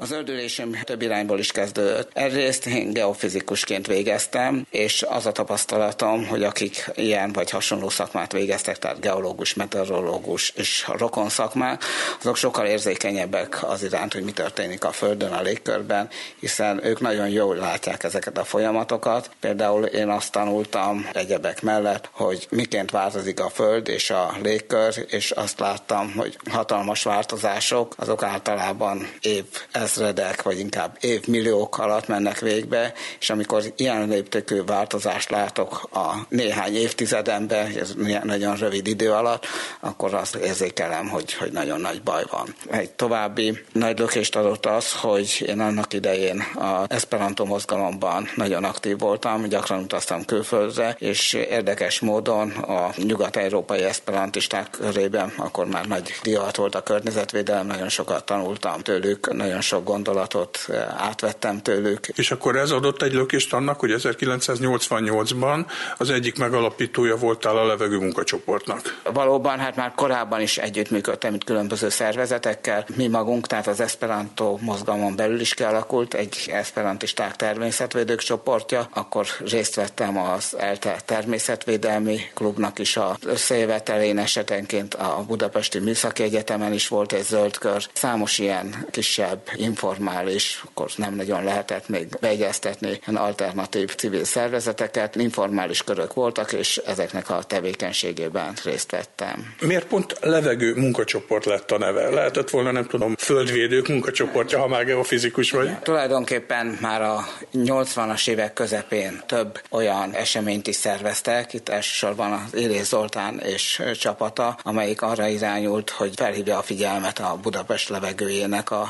Az 0.00 0.10
öldülésem 0.10 0.76
több 0.84 1.02
irányból 1.02 1.38
is 1.38 1.52
kezdődött. 1.52 2.10
Egyrészt 2.12 2.66
én 2.66 2.92
geofizikusként 2.92 3.86
végeztem, 3.86 4.66
és 4.70 5.04
az 5.08 5.26
a 5.26 5.32
tapasztalatom, 5.32 6.26
hogy 6.26 6.44
akik 6.44 6.90
ilyen 6.94 7.32
vagy 7.32 7.50
hasonló 7.50 7.88
szakmát 7.88 8.32
végeztek, 8.32 8.78
tehát 8.78 9.00
geológus, 9.00 9.54
meteorológus 9.54 10.52
és 10.56 10.88
rokon 10.96 11.28
szakmák, 11.28 11.84
azok 12.20 12.36
sokkal 12.36 12.66
érzékenyebbek 12.66 13.62
az 13.62 13.82
iránt, 13.82 14.12
hogy 14.12 14.22
mi 14.22 14.32
történik 14.32 14.84
a 14.84 14.92
Földön, 14.92 15.32
a 15.32 15.42
légkörben, 15.42 16.08
hiszen 16.38 16.84
ők 16.84 17.00
nagyon 17.00 17.28
jól 17.28 17.56
látják 17.56 18.02
ezeket 18.04 18.38
a 18.38 18.44
folyamatokat. 18.44 19.30
Például 19.40 19.84
én 19.84 20.08
azt 20.08 20.32
tanultam 20.32 21.08
egyebek 21.12 21.62
mellett, 21.62 22.08
hogy 22.12 22.46
miként 22.50 22.90
változik 22.90 23.40
a 23.40 23.50
Föld 23.50 23.88
és 23.88 24.10
a 24.10 24.36
légkör, 24.42 25.06
és 25.08 25.30
azt 25.30 25.58
láttam, 25.58 26.12
hogy 26.16 26.36
hatalmas 26.50 27.02
változások, 27.02 27.94
azok 27.96 28.22
általában 28.22 29.08
év 29.20 29.44
ezredek, 29.90 30.42
vagy 30.42 30.58
inkább 30.58 30.96
évmilliók 31.00 31.78
alatt 31.78 32.08
mennek 32.08 32.38
végbe, 32.38 32.92
és 33.20 33.30
amikor 33.30 33.62
ilyen 33.76 34.08
léptékű 34.08 34.64
változást 34.64 35.30
látok 35.30 35.88
a 35.92 36.26
néhány 36.28 36.76
évtizeden 36.76 37.52
ez 37.52 37.94
nagyon 38.22 38.56
rövid 38.56 38.86
idő 38.86 39.12
alatt, 39.12 39.46
akkor 39.80 40.14
azt 40.14 40.34
érzékelem, 40.34 41.08
hogy, 41.08 41.34
hogy 41.34 41.52
nagyon 41.52 41.80
nagy 41.80 42.02
baj 42.02 42.24
van. 42.30 42.54
Egy 42.70 42.90
további 42.90 43.58
nagy 43.72 43.98
lökést 43.98 44.36
adott 44.36 44.66
az, 44.66 44.92
hogy 44.92 45.44
én 45.46 45.60
annak 45.60 45.92
idején 45.92 46.40
a 46.40 46.84
Esperanto 46.88 47.44
mozgalomban 47.44 48.28
nagyon 48.34 48.64
aktív 48.64 48.98
voltam, 48.98 49.48
gyakran 49.48 49.82
utaztam 49.82 50.24
külföldre, 50.24 50.96
és 50.98 51.32
érdekes 51.32 52.00
módon 52.00 52.50
a 52.50 52.90
nyugat-európai 52.96 53.82
esperantisták 53.82 54.70
körében 54.70 55.32
akkor 55.36 55.66
már 55.66 55.86
nagy 55.86 56.14
divat 56.22 56.56
volt 56.56 56.74
a 56.74 56.82
környezetvédelem, 56.82 57.66
nagyon 57.66 57.88
sokat 57.88 58.24
tanultam 58.24 58.80
tőlük, 58.80 59.32
nagyon 59.32 59.60
sok 59.60 59.79
sok 59.80 59.88
gondolatot 59.88 60.66
átvettem 60.96 61.62
tőlük. 61.62 62.06
És 62.14 62.30
akkor 62.30 62.56
ez 62.56 62.70
adott 62.70 63.02
egy 63.02 63.12
lökést 63.12 63.52
annak, 63.52 63.80
hogy 63.80 63.94
1988-ban 63.98 65.66
az 65.96 66.10
egyik 66.10 66.38
megalapítója 66.38 67.16
voltál 67.16 67.56
a 67.56 67.66
levegő 67.66 67.98
munkacsoportnak. 67.98 69.00
Valóban, 69.12 69.58
hát 69.58 69.76
már 69.76 69.92
korábban 69.94 70.40
is 70.40 70.58
együttműködtem 70.58 71.34
itt 71.34 71.44
különböző 71.44 71.88
szervezetekkel. 71.88 72.84
Mi 72.96 73.06
magunk, 73.06 73.46
tehát 73.46 73.66
az 73.66 73.80
Esperanto 73.80 74.58
mozgalmon 74.60 75.16
belül 75.16 75.40
is 75.40 75.54
kialakult 75.54 76.14
egy 76.14 76.50
esperantisták 76.52 77.36
természetvédők 77.36 78.18
csoportja, 78.18 78.88
akkor 78.94 79.26
részt 79.50 79.74
vettem 79.74 80.18
az 80.18 80.56
ELTE 80.58 80.96
természetvédelmi 81.04 82.20
klubnak 82.34 82.78
is 82.78 82.96
a 82.96 83.16
összejövetelén 83.26 84.18
esetenként 84.18 84.94
a 84.94 85.24
Budapesti 85.26 85.78
Műszaki 85.78 86.22
Egyetemen 86.22 86.72
is 86.72 86.88
volt 86.88 87.12
egy 87.12 87.24
zöld 87.24 87.58
kör. 87.58 87.86
Számos 87.92 88.38
ilyen 88.38 88.86
kisebb, 88.90 89.40
informális, 89.70 90.62
akkor 90.66 90.90
nem 90.96 91.14
nagyon 91.14 91.44
lehetett 91.44 91.88
még 91.88 92.06
beegyeztetni 92.20 93.00
alternatív 93.14 93.94
civil 93.94 94.24
szervezeteket, 94.24 95.16
informális 95.16 95.82
körök 95.84 96.14
voltak, 96.14 96.52
és 96.52 96.76
ezeknek 96.76 97.30
a 97.30 97.42
tevékenységében 97.42 98.52
részt 98.64 98.90
vettem. 98.90 99.54
Miért 99.60 99.86
pont 99.86 100.16
levegő 100.20 100.74
munkacsoport 100.74 101.44
lett 101.44 101.70
a 101.70 101.78
neve? 101.78 102.10
Lehetett 102.10 102.50
volna, 102.50 102.70
nem 102.70 102.86
tudom, 102.86 103.14
földvédők 103.16 103.88
munkacsoportja, 103.88 104.58
ha 104.58 104.68
már 104.68 104.84
geofizikus 104.84 105.50
vagy? 105.50 105.78
Tulajdonképpen 105.78 106.78
már 106.80 107.02
a 107.02 107.28
80-as 107.54 108.28
évek 108.28 108.52
közepén 108.52 109.22
több 109.26 109.60
olyan 109.70 110.12
eseményt 110.12 110.66
is 110.66 110.76
szerveztek, 110.76 111.52
itt 111.52 111.68
elsősorban 111.68 112.32
az 112.32 112.54
Érés 112.54 112.86
Zoltán 112.86 113.38
és 113.38 113.82
csapata, 113.98 114.58
amelyik 114.62 115.02
arra 115.02 115.26
irányult, 115.26 115.90
hogy 115.90 116.12
felhívja 116.16 116.58
a 116.58 116.62
figyelmet 116.62 117.18
a 117.18 117.38
Budapest 117.42 117.88
levegőjének 117.88 118.70
a 118.70 118.88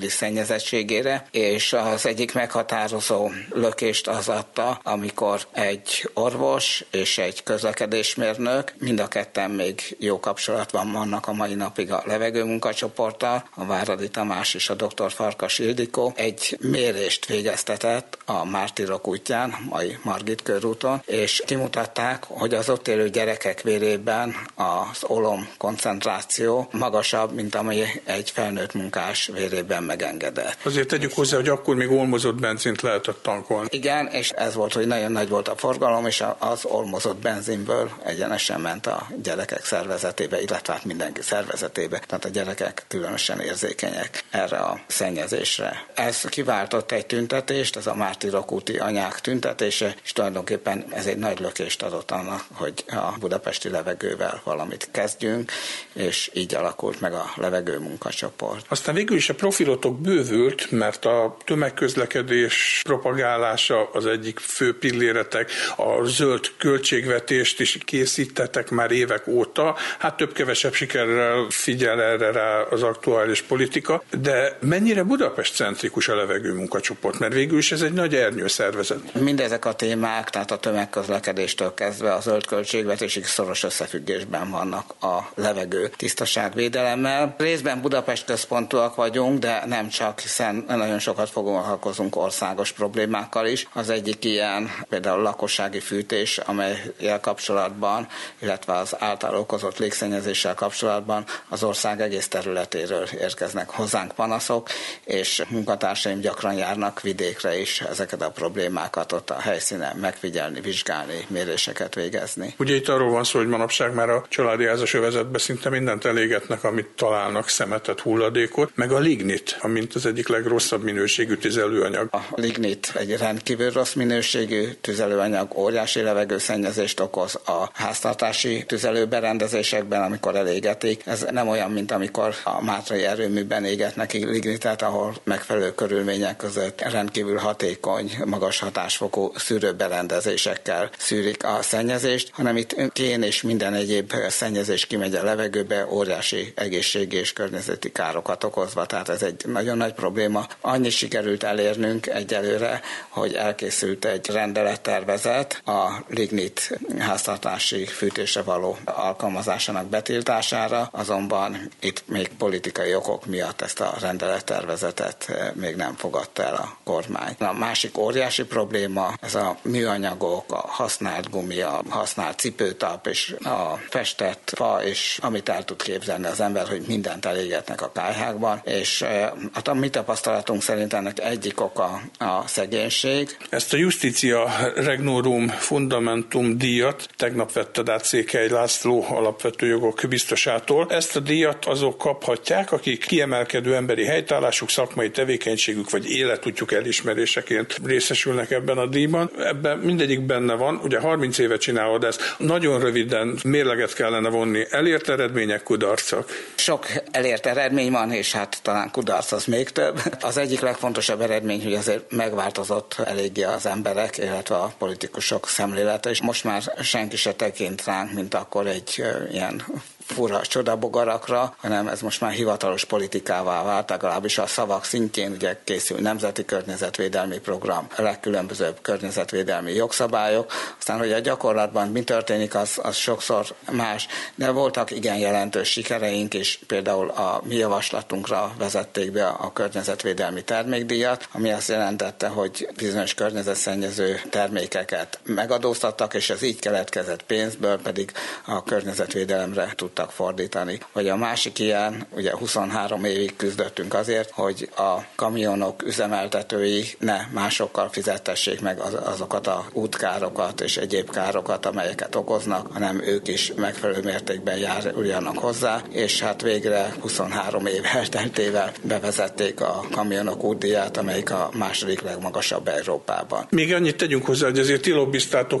rendkívüli 0.00 0.08
szennyezettségére, 0.08 1.26
és 1.30 1.72
az 1.72 2.06
egyik 2.06 2.34
meghatározó 2.34 3.30
lökést 3.50 4.08
az 4.08 4.28
adta, 4.28 4.80
amikor 4.82 5.46
egy 5.52 6.10
orvos 6.14 6.84
és 6.90 7.18
egy 7.18 7.42
közlekedésmérnök, 7.42 8.72
mind 8.78 9.00
a 9.00 9.08
ketten 9.08 9.50
még 9.50 9.96
jó 9.98 10.20
kapcsolatban 10.20 10.92
vannak 10.92 11.26
a 11.26 11.32
mai 11.32 11.54
napig 11.54 11.92
a 11.92 12.02
levegő 12.06 12.44
munkacsoporttal, 12.44 13.48
a 13.54 13.64
Váradi 13.64 14.08
Tamás 14.08 14.54
és 14.54 14.68
a 14.70 14.74
dr. 14.74 15.12
Farkas 15.12 15.58
Ildikó 15.58 16.12
egy 16.16 16.58
mérést 16.60 17.26
végeztetett 17.26 18.18
a 18.24 18.44
Mártirok 18.44 19.06
útján, 19.08 19.54
mai 19.68 19.98
Margit 20.02 20.42
körúton, 20.42 21.02
és 21.06 21.42
kimutatták, 21.46 22.24
hogy 22.28 22.54
az 22.54 22.68
ott 22.68 22.88
élő 22.88 23.08
gyerekek 23.08 23.62
vérében 23.62 24.34
az 24.54 25.04
olom 25.06 25.48
koncentráció 25.58 26.68
magasabb, 26.72 27.34
mint 27.34 27.54
ami 27.54 27.82
egy 28.04 28.30
felnőtt 28.30 28.74
munkás 28.74 29.30
vérében 29.32 29.89
megengedett. 29.90 30.56
Azért 30.62 30.88
tegyük 30.88 31.12
hozzá, 31.12 31.36
hogy 31.36 31.48
akkor 31.48 31.74
még 31.74 31.90
olmozott 31.90 32.34
benzint 32.34 32.80
lehetett 32.80 33.22
tankolni. 33.22 33.68
Igen, 33.70 34.06
és 34.06 34.30
ez 34.30 34.54
volt, 34.54 34.72
hogy 34.72 34.86
nagyon 34.86 35.12
nagy 35.12 35.28
volt 35.28 35.48
a 35.48 35.56
forgalom, 35.56 36.06
és 36.06 36.24
az 36.38 36.64
olmozott 36.64 37.16
benzinből 37.16 37.90
egyenesen 38.04 38.60
ment 38.60 38.86
a 38.86 39.06
gyerekek 39.22 39.64
szervezetébe, 39.64 40.40
illetve 40.40 40.72
hát 40.72 40.84
mindenki 40.84 41.22
szervezetébe. 41.22 41.98
Tehát 41.98 42.24
a 42.24 42.28
gyerekek 42.28 42.84
különösen 42.88 43.40
érzékenyek 43.40 44.24
erre 44.30 44.58
a 44.58 44.80
szennyezésre. 44.86 45.86
Ez 45.94 46.20
kiváltott 46.20 46.92
egy 46.92 47.06
tüntetést, 47.06 47.76
ez 47.76 47.86
a 47.86 47.94
Mártirok 47.94 48.52
úti 48.52 48.78
anyák 48.78 49.20
tüntetése, 49.20 49.94
és 50.04 50.12
tulajdonképpen 50.12 50.84
ez 50.90 51.06
egy 51.06 51.18
nagy 51.18 51.40
lökést 51.40 51.82
adott 51.82 52.10
annak, 52.10 52.44
hogy 52.52 52.84
a 52.86 53.18
budapesti 53.20 53.68
levegővel 53.68 54.40
valamit 54.44 54.88
kezdjünk, 54.90 55.52
és 55.92 56.30
így 56.34 56.54
alakult 56.54 57.00
meg 57.00 57.12
a 57.12 57.30
levegő 57.34 57.78
munkacsoport. 57.78 58.66
Aztán 58.68 58.94
végül 58.94 59.16
is 59.16 59.28
a 59.28 59.34
profilotok 59.80 60.00
bővült, 60.00 60.70
mert 60.70 61.04
a 61.04 61.36
tömegközlekedés 61.44 62.80
propagálása 62.84 63.90
az 63.92 64.06
egyik 64.06 64.38
fő 64.38 64.78
pilléretek, 64.78 65.50
a 65.76 66.04
zöld 66.04 66.50
költségvetést 66.58 67.60
is 67.60 67.78
készítettek 67.84 68.70
már 68.70 68.90
évek 68.90 69.26
óta, 69.26 69.76
hát 69.98 70.16
több-kevesebb 70.16 70.72
sikerrel 70.72 71.46
figyel 71.48 72.02
erre 72.02 72.32
rá 72.32 72.60
az 72.70 72.82
aktuális 72.82 73.42
politika, 73.42 74.02
de 74.20 74.56
mennyire 74.60 75.02
Budapest 75.02 75.54
centrikus 75.54 76.08
a 76.08 76.16
levegő 76.16 76.52
munkacsoport, 76.52 77.18
mert 77.18 77.32
végül 77.32 77.58
is 77.58 77.72
ez 77.72 77.82
egy 77.82 77.92
nagy 77.92 78.14
ernyőszervezet. 78.14 79.20
Mindezek 79.20 79.64
a 79.64 79.72
témák, 79.72 80.30
tehát 80.30 80.50
a 80.50 80.58
tömegközlekedéstől 80.58 81.74
kezdve 81.74 82.14
a 82.14 82.20
zöld 82.20 82.46
költségvetésig 82.46 83.24
szoros 83.24 83.62
összefüggésben 83.62 84.50
vannak 84.50 84.94
a 85.00 85.18
levegő 85.34 85.90
tisztaságvédelemmel. 85.96 87.34
Részben 87.38 87.80
Budapest 87.80 88.24
központúak 88.24 88.94
vagyunk, 88.94 89.38
de 89.38 89.64
nem 89.70 89.88
csak, 89.88 90.20
hiszen 90.20 90.64
nagyon 90.68 90.98
sokat 90.98 91.30
foglalkozunk 91.30 92.16
országos 92.16 92.72
problémákkal 92.72 93.46
is. 93.46 93.68
Az 93.72 93.90
egyik 93.90 94.24
ilyen 94.24 94.70
például 94.88 95.18
a 95.18 95.22
lakossági 95.22 95.80
fűtés, 95.80 96.38
amelyel 96.38 97.20
kapcsolatban, 97.20 98.06
illetve 98.38 98.72
az 98.72 98.96
által 98.98 99.34
okozott 99.34 99.78
légszennyezéssel 99.78 100.54
kapcsolatban 100.54 101.24
az 101.48 101.62
ország 101.62 102.00
egész 102.00 102.28
területéről 102.28 103.06
érkeznek 103.20 103.70
hozzánk 103.70 104.12
panaszok, 104.12 104.68
és 105.04 105.42
munkatársaim 105.48 106.20
gyakran 106.20 106.54
járnak 106.54 107.00
vidékre 107.00 107.58
is 107.58 107.80
ezeket 107.80 108.22
a 108.22 108.30
problémákat 108.30 109.12
ott 109.12 109.30
a 109.30 109.40
helyszínen 109.40 109.96
megfigyelni, 109.96 110.60
vizsgálni, 110.60 111.26
méréseket 111.28 111.94
végezni. 111.94 112.54
Ugye 112.58 112.74
itt 112.74 112.88
arról 112.88 113.10
van 113.10 113.24
szó, 113.24 113.38
hogy 113.38 113.48
manapság 113.48 113.94
már 113.94 114.10
a 114.10 114.24
családi 114.28 114.64
házas 114.64 114.94
övezetbe 114.94 115.38
szinte 115.38 115.68
mindent 115.68 116.04
elégetnek, 116.04 116.64
amit 116.64 116.88
találnak, 116.96 117.48
szemetet, 117.48 118.00
hulladékot, 118.00 118.70
meg 118.74 118.92
a 118.92 118.98
lignit, 118.98 119.58
amint 119.62 119.94
az 119.94 120.06
egyik 120.06 120.28
legrosszabb 120.28 120.82
minőségű 120.82 121.34
tüzelőanyag. 121.34 122.08
A 122.12 122.20
lignit 122.34 122.92
egy 122.94 123.16
rendkívül 123.16 123.70
rossz 123.70 123.92
minőségű 123.92 124.68
tüzelőanyag, 124.80 125.58
óriási 125.58 126.00
levegőszennyezést 126.00 127.00
okoz 127.00 127.34
a 127.34 127.70
háztartási 127.72 128.64
tüzelőberendezésekben, 128.66 130.02
amikor 130.02 130.36
elégetik. 130.36 131.02
Ez 131.06 131.26
nem 131.30 131.48
olyan, 131.48 131.70
mint 131.70 131.92
amikor 131.92 132.34
a 132.44 132.64
Mátrai 132.64 133.04
erőműben 133.04 133.64
égetnek 133.64 134.12
lignitet, 134.12 134.82
ahol 134.82 135.14
megfelelő 135.24 135.74
körülmények 135.74 136.36
között 136.36 136.80
rendkívül 136.80 137.36
hatékony, 137.36 138.10
magas 138.24 138.58
hatásfokú 138.58 139.32
szűrőberendezésekkel 139.36 140.90
szűrik 140.98 141.44
a 141.44 141.58
szennyezést, 141.62 142.30
hanem 142.32 142.56
itt 142.56 142.92
kén 142.92 143.22
és 143.22 143.42
minden 143.42 143.74
egyéb 143.74 144.12
szennyezés 144.28 144.86
kimegy 144.86 145.14
a 145.14 145.24
levegőbe, 145.24 145.86
óriási 145.90 146.52
egészségi 146.54 147.16
és 147.16 147.32
környezeti 147.32 147.92
károkat 147.92 148.44
okozva, 148.44 148.86
tehát 148.86 149.08
ez 149.08 149.22
egy 149.22 149.44
nagyon 149.50 149.76
nagy 149.76 149.92
probléma. 149.92 150.46
Annyi 150.60 150.90
sikerült 150.90 151.42
elérnünk 151.42 152.06
egyelőre, 152.06 152.80
hogy 153.08 153.34
elkészült 153.34 154.04
egy 154.04 154.30
rendelettervezet 154.30 155.62
a 155.64 156.04
lignit 156.08 156.78
háztartási 156.98 157.84
fűtésre 157.84 158.42
való 158.42 158.76
alkalmazásának 158.84 159.86
betiltására, 159.86 160.88
azonban 160.92 161.70
itt 161.80 162.02
még 162.06 162.28
politikai 162.38 162.94
okok 162.94 163.26
miatt 163.26 163.60
ezt 163.60 163.80
a 163.80 163.94
rendelettervezetet 164.00 165.32
még 165.54 165.76
nem 165.76 165.94
fogadta 165.94 166.42
el 166.42 166.54
a 166.54 166.76
kormány. 166.84 167.34
A 167.38 167.52
másik 167.52 167.98
óriási 167.98 168.44
probléma 168.44 169.12
ez 169.20 169.34
a 169.34 169.56
műanyagok, 169.62 170.52
a 170.52 170.64
használt 170.66 171.30
gumi, 171.30 171.60
a 171.60 171.82
használt 171.88 172.38
cipőtap 172.38 173.06
és 173.06 173.36
a 173.44 173.78
festett 173.88 174.52
fa, 174.56 174.84
és 174.84 175.18
amit 175.22 175.48
el 175.48 175.64
tud 175.64 175.82
képzelni 175.82 176.26
az 176.26 176.40
ember, 176.40 176.68
hogy 176.68 176.82
mindent 176.86 177.26
elégetnek 177.26 177.82
a 177.82 177.92
kájhákban, 177.92 178.60
és 178.64 179.02
hát 179.02 179.34
a 179.64 179.74
mi 179.74 179.90
tapasztalatunk 179.90 180.62
szerint 180.62 180.92
ennek 180.92 181.20
egyik 181.20 181.60
oka 181.60 182.00
a 182.18 182.46
szegénység. 182.46 183.36
Ezt 183.50 183.72
a 183.72 183.76
Justícia 183.76 184.48
Regnorum 184.74 185.48
Fundamentum 185.48 186.58
díjat 186.58 187.08
tegnap 187.16 187.52
vetted 187.52 187.88
át 187.88 188.04
Székely 188.04 188.48
László 188.48 189.04
alapvető 189.08 189.66
jogok 189.66 190.00
biztosától. 190.08 190.86
Ezt 190.90 191.16
a 191.16 191.20
díjat 191.20 191.64
azok 191.64 191.98
kaphatják, 191.98 192.72
akik 192.72 193.06
kiemelkedő 193.06 193.74
emberi 193.74 194.04
helytállásuk, 194.04 194.70
szakmai 194.70 195.10
tevékenységük 195.10 195.90
vagy 195.90 196.10
életútjuk 196.10 196.72
elismeréseként 196.72 197.80
részesülnek 197.84 198.50
ebben 198.50 198.78
a 198.78 198.86
díjban. 198.86 199.30
Ebben 199.38 199.78
mindegyik 199.78 200.20
benne 200.20 200.54
van, 200.54 200.80
ugye 200.84 200.98
30 200.98 201.38
éve 201.38 201.56
csinálod 201.56 202.04
ezt, 202.04 202.34
nagyon 202.38 202.80
röviden 202.80 203.38
mérleget 203.44 203.94
kellene 203.94 204.28
vonni, 204.28 204.66
elért 204.70 205.08
eredmények, 205.08 205.62
kudarcok. 205.62 206.30
Sok 206.54 206.86
elért 207.10 207.46
eredmény 207.46 207.90
van, 207.90 208.12
és 208.12 208.32
hát 208.32 208.58
talán 208.62 208.90
kudarc 208.90 209.29
az 209.32 209.44
még 209.44 209.70
több. 209.70 210.00
Az 210.20 210.36
egyik 210.36 210.60
legfontosabb 210.60 211.20
eredmény, 211.20 211.62
hogy 211.62 211.74
azért 211.74 212.12
megváltozott 212.12 212.96
eléggé 213.04 213.42
az 213.42 213.66
emberek, 213.66 214.18
illetve 214.18 214.54
a 214.56 214.72
politikusok 214.78 215.48
szemlélete, 215.48 216.10
és 216.10 216.22
most 216.22 216.44
már 216.44 216.62
senki 216.82 217.16
se 217.16 217.34
tekint 217.34 217.84
ránk, 217.84 218.12
mint 218.12 218.34
akkor 218.34 218.66
egy 218.66 219.04
ilyen 219.30 219.64
fura 220.10 220.40
csodabogarakra, 220.40 221.54
hanem 221.60 221.88
ez 221.88 222.00
most 222.00 222.20
már 222.20 222.30
hivatalos 222.32 222.84
politikává 222.84 223.62
vált, 223.62 223.90
legalábbis 223.90 224.38
a 224.38 224.46
szavak 224.46 224.84
szintjén 224.84 225.32
ugye 225.32 225.56
készül 225.64 225.98
nemzeti 225.98 226.44
környezetvédelmi 226.44 227.38
program, 227.38 227.86
a 227.96 228.02
legkülönbözőbb 228.02 228.78
környezetvédelmi 228.82 229.72
jogszabályok, 229.72 230.52
aztán 230.78 230.98
hogy 230.98 231.12
a 231.12 231.18
gyakorlatban 231.18 231.88
mi 231.88 232.02
történik, 232.02 232.54
az, 232.54 232.78
az 232.82 232.96
sokszor 232.96 233.46
más, 233.70 234.06
de 234.34 234.50
voltak 234.50 234.90
igen 234.90 235.16
jelentős 235.16 235.68
sikereink 235.68 236.34
is, 236.34 236.60
például 236.66 237.08
a 237.08 237.40
mi 237.44 237.54
javaslatunkra 237.54 238.52
vezették 238.58 239.12
be 239.12 239.26
a 239.26 239.52
környezetvédelmi 239.52 240.42
termékdíjat, 240.44 241.28
ami 241.32 241.52
azt 241.52 241.68
jelentette, 241.68 242.28
hogy 242.28 242.68
bizonyos 242.76 243.14
környezetszennyező 243.14 244.20
termékeket 244.30 245.18
megadóztattak, 245.24 246.14
és 246.14 246.30
az 246.30 246.42
így 246.42 246.58
keletkezett 246.58 247.22
pénzből 247.22 247.80
pedig 247.80 248.12
a 248.46 248.62
környezetvédelemre 248.62 249.72
tudtak 249.76 249.99
fordítani. 250.08 250.78
Vagy 250.92 251.08
a 251.08 251.16
másik 251.16 251.58
ilyen, 251.58 252.06
ugye 252.16 252.36
23 252.36 253.04
évig 253.04 253.36
küzdöttünk 253.36 253.94
azért, 253.94 254.30
hogy 254.30 254.68
a 254.76 254.96
kamionok 255.14 255.82
üzemeltetői 255.86 256.84
ne 256.98 257.18
másokkal 257.32 257.88
fizettessék 257.88 258.60
meg 258.60 258.80
azokat 259.04 259.46
a 259.46 259.64
útkárokat 259.72 260.60
és 260.60 260.76
egyéb 260.76 261.10
károkat, 261.10 261.66
amelyeket 261.66 262.14
okoznak, 262.14 262.72
hanem 262.72 263.02
ők 263.02 263.28
is 263.28 263.52
megfelelő 263.56 264.02
mértékben 264.02 264.58
járuljanak 264.58 265.38
hozzá, 265.38 265.82
és 265.90 266.20
hát 266.20 266.42
végre 266.42 266.94
23 267.00 267.66
év 267.66 267.82
elteltével 267.94 268.72
bevezették 268.82 269.60
a 269.60 269.84
kamionok 269.90 270.44
útdíját, 270.44 270.96
amelyik 270.96 271.30
a 271.30 271.50
második 271.54 272.00
legmagasabb 272.02 272.68
Európában. 272.68 273.46
Még 273.50 273.74
annyit 273.74 273.96
tegyünk 273.96 274.26
hozzá, 274.26 274.46
hogy 274.46 274.58
azért 274.58 274.82
ti 274.82 274.92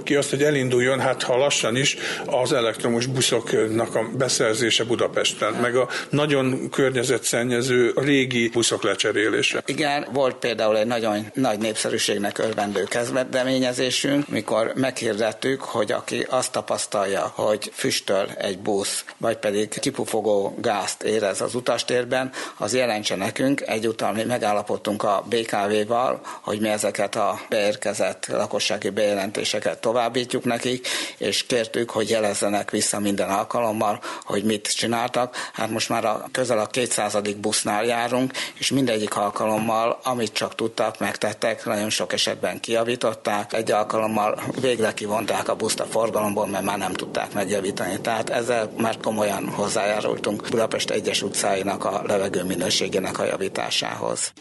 ki 0.04 0.14
azt, 0.14 0.30
hogy 0.30 0.42
elinduljon, 0.42 1.00
hát 1.00 1.22
ha 1.22 1.36
lassan 1.36 1.76
is, 1.76 1.96
az 2.26 2.52
elektromos 2.52 3.06
buszoknak 3.06 3.94
a 3.94 4.08
beszerzése 4.30 4.84
Budapesten, 4.84 5.52
meg 5.52 5.76
a 5.76 5.88
nagyon 6.10 6.68
környezetszennyező 6.70 7.92
régi 7.96 8.48
buszok 8.48 8.82
lecserélése. 8.82 9.62
Igen, 9.66 10.06
volt 10.12 10.34
például 10.34 10.78
egy 10.78 10.86
nagyon 10.86 11.30
nagy 11.34 11.58
népszerűségnek 11.58 12.38
örvendő 12.38 12.84
kezdeményezésünk, 12.84 14.28
mikor 14.28 14.72
meghirdettük, 14.74 15.60
hogy 15.60 15.92
aki 15.92 16.26
azt 16.28 16.52
tapasztalja, 16.52 17.32
hogy 17.34 17.70
füstöl 17.74 18.28
egy 18.38 18.58
busz, 18.58 19.04
vagy 19.16 19.36
pedig 19.36 19.68
kipufogó 19.68 20.58
gázt 20.60 21.02
érez 21.02 21.40
az 21.40 21.54
utastérben, 21.54 22.30
az 22.56 22.74
jelentse 22.74 23.16
nekünk. 23.16 23.60
Egyúttal 23.60 24.12
mi 24.12 24.24
megállapodtunk 24.24 25.02
a 25.02 25.24
BKV-val, 25.28 26.20
hogy 26.40 26.60
mi 26.60 26.68
ezeket 26.68 27.16
a 27.16 27.40
beérkezett 27.48 28.26
lakossági 28.26 28.90
bejelentéseket 28.90 29.80
továbbítjuk 29.80 30.44
nekik, 30.44 30.88
és 31.18 31.46
kértük, 31.46 31.90
hogy 31.90 32.10
jelezzenek 32.10 32.70
vissza 32.70 32.98
minden 33.00 33.28
alkalommal, 33.28 34.00
hogy 34.24 34.44
mit 34.44 34.74
csináltak. 34.76 35.36
Hát 35.52 35.70
most 35.70 35.88
már 35.88 36.04
a 36.04 36.24
közel 36.32 36.58
a 36.58 36.66
200. 36.66 37.16
busznál 37.36 37.84
járunk, 37.84 38.32
és 38.54 38.70
mindegyik 38.70 39.16
alkalommal, 39.16 39.98
amit 40.02 40.32
csak 40.32 40.54
tudtak, 40.54 40.98
megtettek, 40.98 41.64
nagyon 41.64 41.90
sok 41.90 42.12
esetben 42.12 42.60
kiavították. 42.60 43.52
Egy 43.52 43.70
alkalommal 43.70 44.42
végre 44.60 44.92
kivonták 44.92 45.48
a 45.48 45.56
buszt 45.56 45.80
a 45.80 45.84
forgalomból, 45.84 46.46
mert 46.46 46.64
már 46.64 46.78
nem 46.78 46.92
tudták 46.92 47.32
megjavítani. 47.32 48.00
Tehát 48.00 48.30
ezzel 48.30 48.72
már 48.76 48.96
komolyan 48.96 49.48
hozzájárultunk 49.48 50.48
Budapest 50.50 50.90
egyes 50.90 51.22
utcáinak 51.22 51.84
a 51.84 52.02
levegő 52.06 52.44
minőségének 52.44 53.18
a 53.18 53.24
javításához. 53.24 54.32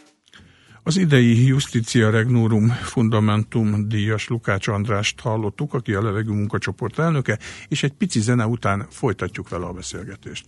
Az 0.89 0.97
idei 0.97 1.45
Justitia 1.45 2.09
Regnorum 2.09 2.67
Fundamentum 2.67 3.87
díjas 3.87 4.27
Lukács 4.27 4.67
Andrást 4.67 5.19
hallottuk, 5.19 5.73
aki 5.73 5.93
a 5.93 6.01
levegő 6.01 6.31
munkacsoport 6.31 6.99
elnöke, 6.99 7.39
és 7.67 7.83
egy 7.83 7.93
pici 7.93 8.19
zene 8.19 8.45
után 8.45 8.85
folytatjuk 8.89 9.49
vele 9.49 9.65
a 9.65 9.73
beszélgetést. 9.73 10.45